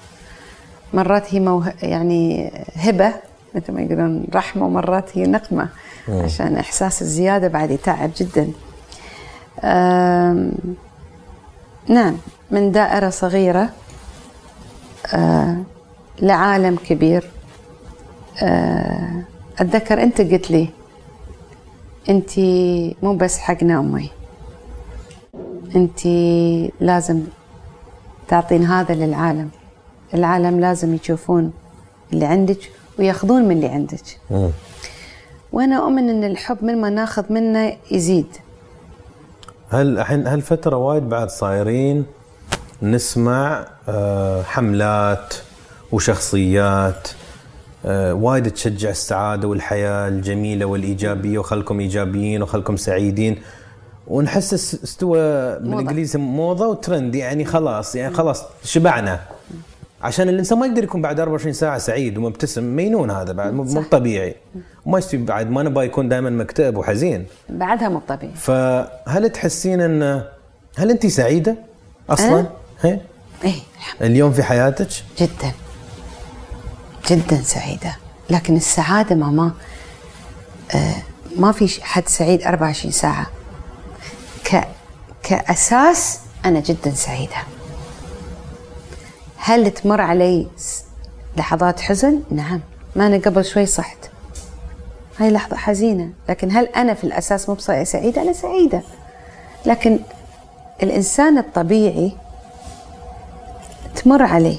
[0.93, 3.13] مرات هي موه يعني هبة
[3.55, 5.69] مثل ما يقولون رحمة ومرات هي نقمة
[6.09, 8.51] عشان إحساس الزيادة بعد يتعب جدا.
[11.87, 12.17] نعم
[12.51, 13.69] من دائرة صغيرة
[15.13, 15.57] آه،
[16.19, 17.29] لعالم كبير.
[18.43, 19.23] آه،
[19.59, 20.69] أتذكر أنت قلت لي
[22.09, 22.39] أنت
[23.03, 24.09] مو بس حقنا أمي
[25.75, 26.05] أنت
[26.79, 27.23] لازم
[28.27, 29.49] تعطين هذا للعالم.
[30.13, 31.53] العالم لازم يشوفون
[32.13, 34.19] اللي عندك وياخذون من اللي عندك.
[34.31, 34.49] مم.
[35.51, 38.27] وأنا أؤمن أن الحب من ما ناخذ منه يزيد.
[39.69, 42.05] هل الحين هالفتره وايد بعد صايرين
[42.81, 45.33] نسمع آه، حملات
[45.91, 47.07] وشخصيات
[47.91, 53.41] وايد تشجع السعادة والحياة الجميلة والإيجابية وخلكم إيجابيين وخلكم سعيدين
[54.07, 55.19] ونحس اس- استوى
[55.59, 59.19] بالإنجليزي موضة وترند يعني خلاص يعني خلاص شبعنا
[60.01, 63.81] عشان الإنسان ما يقدر يكون بعد 24 ساعة سعيد ومبتسم مينون هذا بعد مو.
[63.91, 64.35] طبيعي
[64.85, 70.23] وما يستوي بعد ما نبغى يكون دائما مكتئب وحزين بعدها مو طبيعي فهل تحسين ان
[70.77, 71.55] هل انت سعيدة
[72.09, 72.49] أصلا؟ أنا؟
[72.81, 72.99] هي؟
[73.43, 74.87] الحمد اليوم في حياتك؟
[75.19, 75.51] جدا
[77.07, 77.95] جدا سعيدة.
[78.29, 79.51] لكن السعادة ماما
[80.75, 80.95] آه،
[81.35, 83.27] ما في حد سعيد 24 ساعة.
[84.45, 84.67] ك
[85.23, 87.35] كأساس أنا جدا سعيدة.
[89.37, 90.47] هل تمر علي
[91.37, 92.59] لحظات حزن؟ نعم.
[92.95, 93.97] ما أنا قبل شوي صحت.
[95.19, 96.09] هاي لحظة حزينة.
[96.29, 98.81] لكن هل أنا في الأساس مو سعيدة؟ أنا سعيدة.
[99.65, 99.99] لكن
[100.83, 102.11] الإنسان الطبيعي
[103.95, 104.57] تمر عليه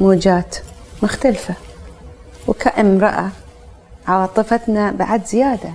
[0.00, 0.56] موجات
[1.02, 1.54] مختلفة.
[2.48, 3.28] وكامرأة
[4.06, 5.74] عاطفتنا بعد زيادة.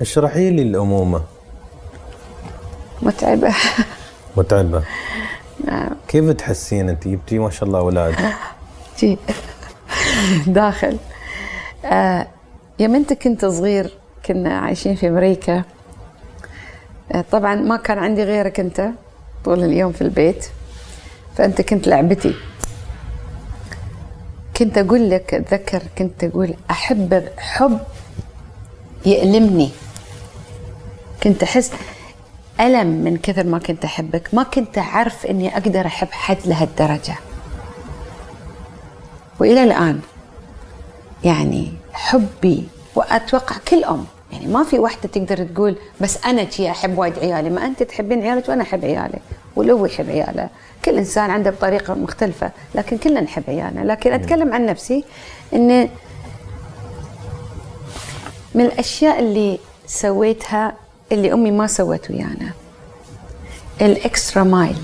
[0.00, 1.22] اشرحي لي الأمومة.
[3.02, 3.54] متعبة.
[4.36, 4.82] متعبة.
[6.08, 8.14] كيف تحسين؟ انت جبتي ما شاء الله أولاد.
[8.98, 9.18] جي
[10.46, 10.98] داخل.
[11.84, 12.26] آه
[12.78, 13.90] يوم انت كنت صغير
[14.26, 15.62] كنا عايشين في أمريكا.
[17.12, 18.88] آه طبعا ما كان عندي غيرك انت
[19.44, 20.46] طول اليوم في البيت.
[21.36, 22.34] فأنت كنت لعبتي.
[24.58, 27.80] كنت أقول لك أتذكر كنت أقول أحب حب
[29.06, 29.70] يألمني.
[31.22, 31.72] كنت أحس
[32.60, 34.34] ألم من كثر ما كنت أحبك.
[34.34, 37.14] ما كنت أعرف أني أقدر أحب حد لهالدرجة.
[39.40, 40.00] وإلى الآن
[41.24, 46.98] يعني حبي وأتوقع كل أم يعني ما في واحدة تقدر تقول بس أنا شي أحب
[46.98, 47.50] وايد عيالي.
[47.50, 49.18] ما أنت تحبين عيالك وأنا أحب عيالي
[49.56, 50.48] ولو يحب عياله.
[50.86, 53.80] كل إنسان عنده بطريقة مختلفة لكن كلنا نحب عيالنا.
[53.92, 55.04] لكن أتكلم عن نفسي
[55.52, 55.88] إن
[58.54, 60.74] من الأشياء اللي سويتها
[61.12, 62.50] اللي أمي ما سوت ويانا
[63.80, 64.76] الإكسترا مايل.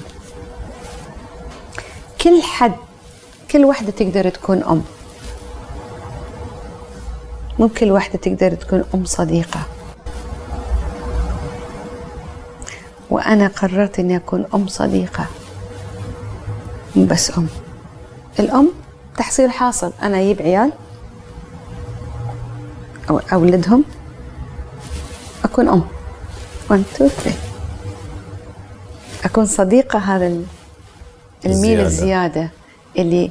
[2.20, 2.72] كل حد
[3.50, 4.82] كل واحدة تقدر تكون أم.
[7.59, 9.61] مو كل واحدة تقدر تكون أم صديقة.
[13.11, 15.26] وأنا قررت إني أكون أم صديقة.
[16.97, 17.47] مو بس أم.
[18.40, 18.68] الأم
[19.16, 19.93] تحصيل حاصل.
[20.03, 20.72] أنا أجيب عيال
[23.11, 23.84] أو أولدهم.
[25.45, 25.82] أكون أم.
[26.70, 27.36] 1 2 3
[29.24, 30.45] أكون صديقة هذا ال-
[31.47, 31.86] الميل الزيادة.
[31.86, 32.51] الزيادة
[32.99, 33.30] اللي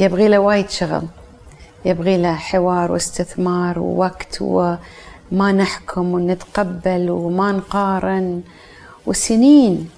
[0.00, 1.02] يبغي له وايد شغل.
[1.84, 8.42] يبغي له حوار واستثمار ووقت وما نحكم ونتقبل وما نقارن.
[9.06, 9.88] وسنين.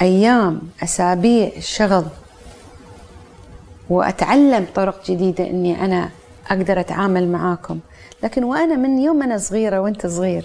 [0.00, 2.04] أيام أسابيع شغل
[3.90, 6.10] وأتعلم طرق جديدة إني أنا
[6.50, 7.78] أقدر أتعامل معاكم.
[8.22, 10.44] لكن وأنا من يوم أنا صغيرة وأنت صغير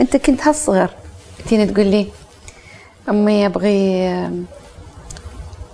[0.00, 0.90] أنت كنت هالصغر.
[1.48, 2.06] تيجي تقول لي
[3.08, 4.08] أمي أبغي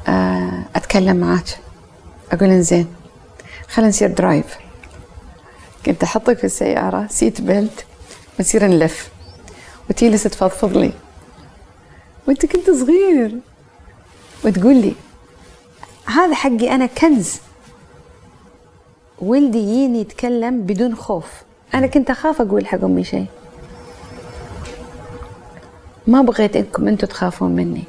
[0.08, 1.58] آه، أتكلم معاك.
[2.32, 2.86] أقول إنزين
[3.68, 4.56] خلينا نسير drive
[5.86, 7.84] كنت أحطك في السيارة seat belt
[8.38, 9.10] ونسير نلف.
[9.90, 10.92] وتجلس تفضفض لي.
[12.28, 13.38] وأنت كنت صغير.
[14.44, 14.94] وتقول لي
[16.06, 17.36] هذا حقي أنا كنز.
[19.18, 21.26] ولدي يجيني يتكلم بدون خوف.
[21.74, 23.26] أنا كنت أخاف أقول حق أمي شيء.
[26.06, 27.84] ما بغيت إنكم أنتم تخافون مني.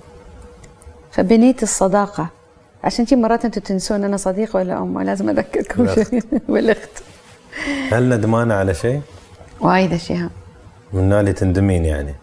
[1.12, 2.28] فبنيت الصداقة.
[2.84, 5.88] عشان شي مرات أنتم تنسون أنا صديق ولا أم لازم أذكركم.
[5.96, 6.24] شيء.
[6.50, 7.04] والأخت.
[7.92, 9.02] هل ندمانة على شيء؟
[9.62, 10.30] وايد أشياء.
[10.94, 12.16] من اللي تندمين يعني؟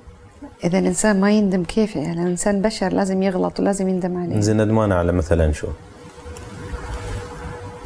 [0.64, 4.40] إذا الإنسان ما يندم كيف يعني؟ الإنسان بشر لازم يغلط ولازم يندم عليه.
[4.40, 5.68] زين ندمانة على مثلا شو؟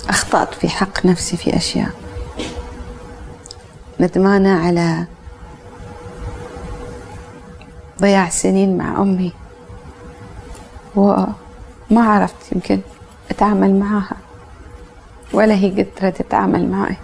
[0.08, 1.90] أخطأت في حق نفسي في أشياء.
[4.00, 5.04] ندمانة على
[8.00, 9.32] ضياع سنين مع أمي.
[10.96, 11.34] وما
[11.96, 12.80] عرفت يمكن
[13.30, 14.16] أتعامل معاها
[15.32, 16.96] ولا هي قدرت تتعامل معي.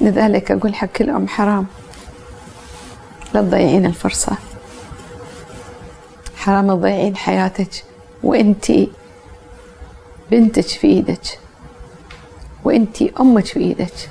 [0.00, 1.66] لذلك أقول حق كل ام حرام.
[3.34, 4.36] لا تضيعين الفرصة.
[6.36, 7.84] حرام تضيعين حياتك
[8.22, 8.92] وانتي
[10.30, 11.38] بنتك في إيدك
[12.64, 14.10] وانتي أمك في إيدك.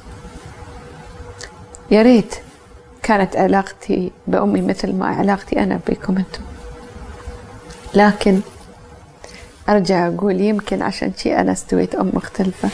[1.92, 2.36] يا ريت
[3.04, 6.42] كانت علاقتي بأمي مثل ما علاقتي أنا بكم أنتم.
[7.94, 8.40] لكن
[9.70, 12.70] أرجع أقول يمكن عشان شي أنا استويت أم مختلفة.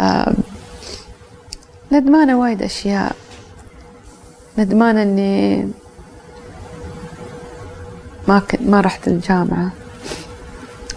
[0.00, 0.34] آم،
[1.92, 3.16] ندمانة وايد أشياء.
[4.58, 5.68] ندمانه إني
[8.28, 9.70] ما كنت ما رحت الجامعة.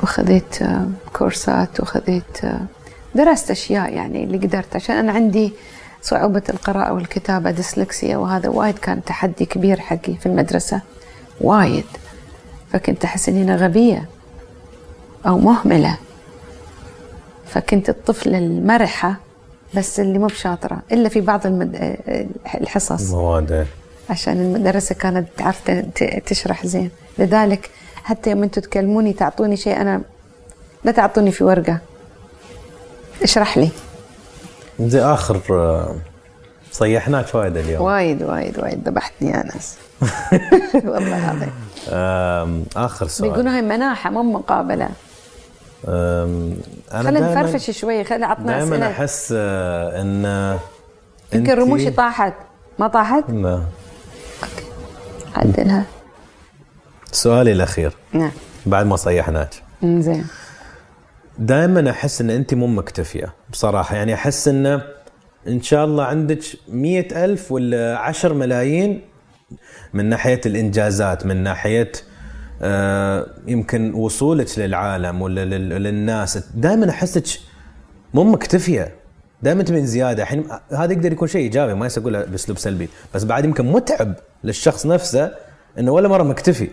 [0.04, 2.62] وخذيت آه، كورسات وخذيت آه،
[3.16, 4.76] درست أشياء يعني اللي قدرت.
[4.76, 5.54] عشان أنا عندي
[6.02, 10.82] صعوبة القراءة والكتابة ديسلكسيا وهذا وايد كان تحدي كبير حقي في المدرسة.
[11.42, 11.86] وايد.
[12.74, 14.06] فكنت أحس إني أنا غبية
[15.28, 15.98] أو مهملة.
[17.48, 19.16] فكنت الطفلة المرحة
[19.76, 21.76] بس اللي مو بشاطرة إلا في بعض المد...
[21.76, 22.26] آه،
[22.62, 23.12] الحصص.
[23.12, 23.68] مواد
[24.10, 25.70] عشان المدرسة كانت تعرف
[26.26, 26.92] تشرح زين.
[27.18, 27.70] لذلك
[28.04, 30.02] حتى يوم أنتم تكلموني تعطوني شيء أنا
[30.84, 31.80] لا تعطوني في ورقة.
[33.24, 33.70] اشرح لي.
[34.80, 35.96] زي آخر آه،
[36.72, 37.82] صيحناك وايد اليوم.
[37.86, 39.78] وايد وايد وايد ذبحتني يا انس
[40.92, 41.52] والله العظيم.
[42.76, 43.30] آخر سؤال.
[43.30, 44.90] بيقولوا هاي مناحة مو مقابلة.
[45.88, 46.56] أنا
[46.92, 50.60] خلينا نفرفش شوي خلينا عطنا دائما أحس آه، إن آه،
[51.34, 52.34] يمكن رموشي طاحت.
[52.80, 53.64] ما طاحت؟ لا.
[55.36, 55.84] عدلها.
[57.12, 57.94] سؤالي الأخير.
[58.14, 58.32] نعم.
[58.66, 59.64] بعد ما صيحناك.
[59.84, 60.26] زين.
[61.38, 63.96] دائما أحس إن انت مو مكتفية بصراحة.
[63.96, 64.82] يعني أحس إن
[65.48, 69.02] إن شاء الله عندك مية ألف ولا عشر ملايين
[69.94, 71.92] من ناحية الإنجازات من ناحية
[73.48, 76.38] يمكن وصولك للعالم ولا لل- للناس.
[76.56, 77.40] دائما أحسك
[78.14, 78.96] مو مكتفية.
[79.42, 80.24] دائما تبين زيادة.
[80.24, 82.90] الحين هذا يقدر يكون شيء إيجابي ما يقولها بأسلوب سلبي.
[83.16, 85.32] بس بعد يمكن متعب للشخص نفسه
[85.80, 86.70] إنه ولا مرة مكتفي.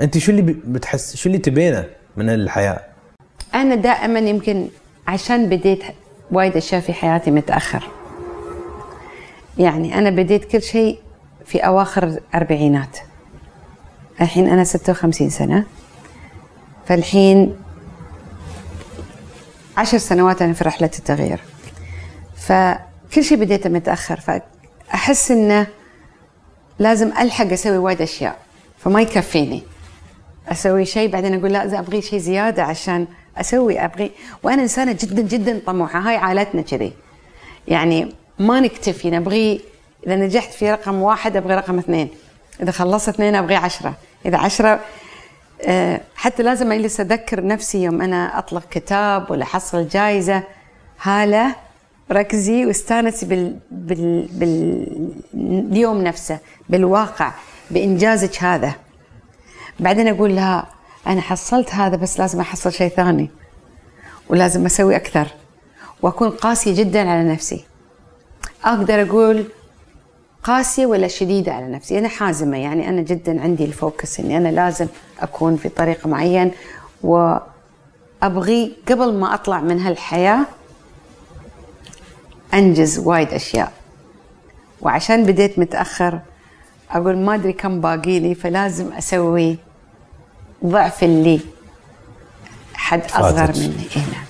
[0.00, 1.84] أنت شو اللي بتحس؟ شو اللي تبينه
[2.16, 2.80] من الحياة؟
[3.54, 4.68] أنا دائما يمكن
[5.06, 5.82] عشان بديت
[6.30, 7.84] وايد أشياء في حياتي متأخر.
[9.58, 10.98] يعني أنا بديت كل شيء
[11.44, 12.98] في أواخر الأربعينات.
[14.20, 15.64] الحين أنا 56 سنة.
[16.86, 17.56] فالحين
[19.76, 21.40] عشر سنوات أنا في رحلة التغيير.
[22.36, 24.20] فكل شيء بديته متأخر.
[24.20, 25.66] فأحس إنه
[26.78, 28.38] لازم ألحق أسوي وايد أشياء.
[28.78, 29.62] فما يكفيني.
[30.48, 33.06] أسوي شيء بعدين أقول لا إذا أبغي شيء زيادة عشان
[33.36, 34.10] أسوي أبغي.
[34.42, 35.98] وأنا إنسانة جدا جدا طموحة.
[36.00, 36.92] هاي عائلتنا كذي.
[37.68, 39.10] يعني ما نكتفي.
[39.10, 39.60] نبغي
[40.06, 42.08] إذا نجحت في رقم واحد أبغي رقم اثنين.
[42.62, 43.94] إذا خلصت اثنين أبغي عشرة.
[44.26, 44.80] إذا عشرة
[45.62, 50.42] آه، حتى لازم أجلس أذكر نفسي يوم أنا أطلق كتاب ولا احصل جائزه
[51.02, 51.54] هاله
[52.12, 53.58] ركزي واستانسي بال...
[53.70, 54.28] بال...
[55.32, 56.38] باليوم نفسه
[56.68, 57.32] بالواقع
[57.70, 58.74] بإنجازك هذا.
[59.80, 60.66] بعدين أقول لا
[61.06, 63.30] أنا حصلت هذا بس لازم أحصل شيء ثاني
[64.28, 65.26] ولازم أسوي أكثر
[66.02, 67.64] وأكون قاسية جدا على نفسي.
[68.64, 69.44] أقدر أقول
[70.48, 71.98] قاسية ولا شديدة على نفسي.
[71.98, 74.86] أنا حازمة يعني أنا جدا عندي الفوكس إني أنا لازم
[75.20, 76.52] أكون في طريق معين
[77.02, 80.46] وأبغي قبل ما أطلع من هالحياة
[82.54, 83.72] أنجز وايد أشياء.
[84.80, 86.20] وعشان بديت متأخر
[86.90, 89.56] أقول ما أدري كم باقي لي فلازم أسوي
[90.64, 91.40] ضعف اللي
[92.74, 93.58] حد أصغر فاتك.
[93.58, 93.88] مني.
[93.96, 94.24] هنا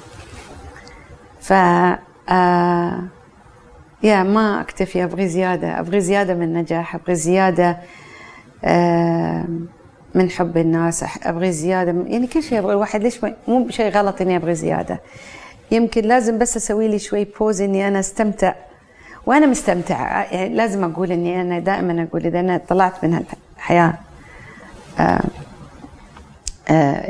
[1.41, 1.53] ف
[2.33, 3.03] آه
[4.03, 7.77] يا ما أكتفي أبغي زيادة أبغي زيادة من نجاح أبغي زيادة
[10.15, 14.21] من حب الناس أبغي زيادة من يعني كل شيء أبغى الواحد ليش مو شيء غلط
[14.21, 15.01] إني أبغي زيادة.
[15.71, 18.55] يمكن لازم بس أسوي لي شوي بوز إني أنا أستمتع.
[19.27, 23.25] وأنا مستمتعة يعني لازم أقول إني أنا دائما أقول إذا أنا طلعت من
[23.57, 23.95] الحياة
[25.01, 25.21] آه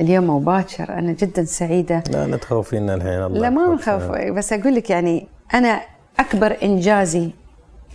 [0.01, 2.03] اليوم أو باكر أنا جدا سعيدة.
[2.11, 3.75] لا لا تخوفينا الحين الله لا ما.
[3.75, 5.81] نخاف بس أقول لك يعني أنا
[6.21, 7.31] أكبر إنجازي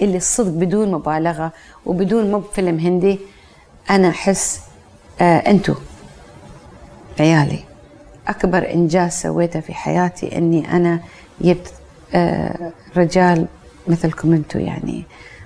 [0.02, 1.52] اللي الصدق بدون مبالغة
[1.86, 3.20] وبدون مو بفيلم هندي
[3.90, 4.62] أنا أحس
[5.22, 5.74] آه أنتو
[7.20, 7.60] عيالي.
[8.28, 11.00] أكبر إنجاز سويته في حياتي إني أنا
[11.42, 11.74] جبت
[12.14, 13.48] آه رجال
[13.88, 15.04] مثلكم أنتو يعني.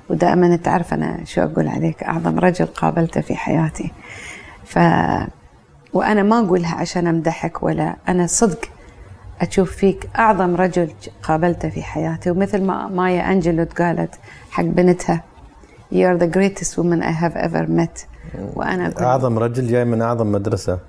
[0.09, 3.91] ودائما تعرف أنا شو أقول عليك أعظم رجل قابلته في حياتي.
[4.65, 4.79] ف
[5.93, 8.69] وأنا ما أقولها عشان أمدحك ولا أنا صدق.
[9.41, 10.89] أشوف فيك أعظم رجل
[11.23, 14.15] قابلته في حياتي ومثل ما مايا أنجلو قالت
[14.51, 15.23] حق بنتها
[15.91, 18.05] You are the greatest woman I have ever met.
[18.55, 20.79] وأنا أقول أعظم رجل جاي من أعظم مدرسة.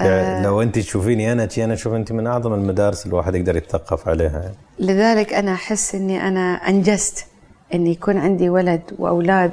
[0.00, 4.40] يعني لو أنت تشوفيني أنا أنا أشوف أنت من أعظم المدارس الواحد يقدر يتثقف عليها.
[4.40, 4.54] يعني.
[4.78, 7.26] لذلك أنا أحس إني أنا أنجزت
[7.74, 9.52] إني يكون عندي ولد وأولاد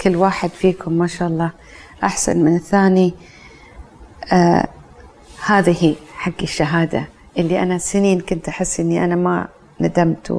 [0.00, 1.50] كل واحد فيكم ما شاء الله.
[2.04, 3.14] أحسن من الثاني
[4.32, 4.68] آه
[5.46, 7.04] هذه حق الشهادة.
[7.38, 9.48] اللي أنا سنين كنت أحس إني أنا ما
[9.80, 10.30] ندمت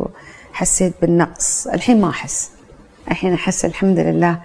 [0.54, 1.68] وحسيت بالنقص.
[1.68, 2.52] الحين ما أحس.
[3.12, 4.40] الحين أحس الحمد لله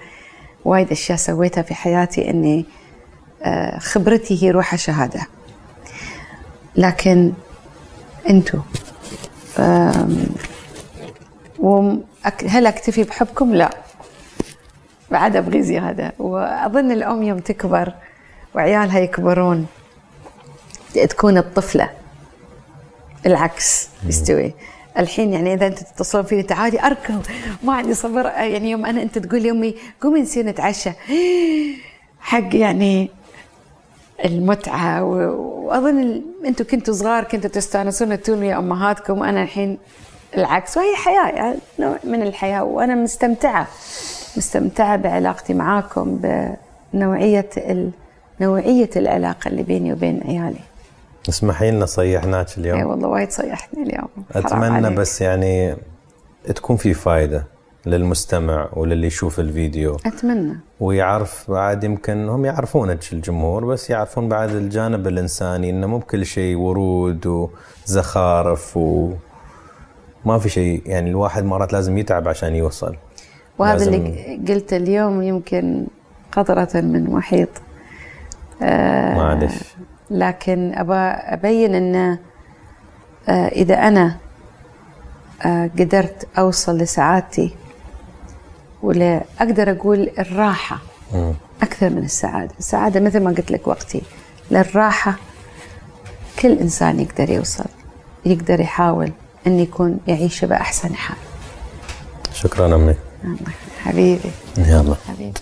[0.65, 2.65] وايد أشياء سويتها في حياتي إني
[3.43, 5.21] آه خبرتي هي روحها شهاده
[6.77, 7.33] لكن
[12.27, 13.71] أك- هل أكتفي بحبكم؟ لا.
[15.11, 16.13] بعد أبغي زيادة.
[16.19, 17.93] وأظن الأم يوم تكبر
[18.55, 19.67] وعيالها يكبرون
[20.95, 21.91] تكون الطفلة.
[23.27, 24.53] العكس يستوي.
[24.99, 27.27] الحين يعني إذا أنت تتصلون فيني تعالي أركض.
[27.65, 28.25] ما عندي صبر.
[28.27, 30.91] يعني يوم أنا أنت تقول لي امي قومي نصير نتعشى.
[32.21, 33.11] حق يعني
[34.25, 39.79] المتعة و- وأظن ال- أنتم كنتوا صغار كنتوا تستانسون تقولوا يا أمهاتكم وأنا الحين
[40.37, 40.77] العكس.
[40.77, 42.65] وهي حياة يعني نوع من الحياة.
[42.65, 43.67] وأنا مستمتعة
[44.37, 46.21] مستمتعة بعلاقتي معاكم
[46.95, 47.91] بنوعية ال...
[48.41, 50.61] نوعية العلاقة اللي بيني وبين عيالي.
[51.29, 52.79] اسمحي لنا صيحناك اليوم.
[52.79, 54.09] اي والله وايد صيحتني اليوم.
[54.33, 54.99] أتمنى عليك.
[54.99, 55.77] بس يعني
[56.55, 57.47] تكون في فائده
[57.87, 59.97] للمستمع وللي يشوف الفيديو.
[60.07, 60.61] أتمنى.
[60.81, 66.57] ويعرف بعد يمكن هم يعرفونك الجمهور بس يعرفون بعد الجانب الإنساني إنه مو بكل شيء
[66.57, 67.49] ورود
[67.87, 69.11] وزخارف و
[70.25, 70.83] ما في شيء.
[70.87, 72.97] يعني الواحد مرات لازم يتعب عشان يوصل.
[73.59, 75.87] وهذا اللي قلته اليوم يمكن
[76.33, 77.49] قطرة من محيط
[78.63, 79.75] آه معلش
[80.13, 80.95] لكن أبى
[81.35, 82.19] أبين أن
[83.29, 84.17] آه إذا أنا
[85.43, 87.55] آه قدرت أوصل لسعادتي
[88.83, 90.79] ولا أقدر أقول الراحة.
[91.63, 92.55] أكثر من السعادة.
[92.59, 94.03] السعادة مثل ما قلت لك وقتي
[94.51, 95.15] للراحة
[96.39, 97.65] كل إنسان يقدر يوصل
[98.25, 99.13] يقدر يحاول
[99.47, 101.17] أن يكون يعيش بأحسن حال.
[102.33, 102.95] شكرا أمي.
[103.25, 103.53] الله
[103.85, 104.31] حبيبي.
[104.59, 104.95] يلا.
[105.09, 105.41] حبيبي.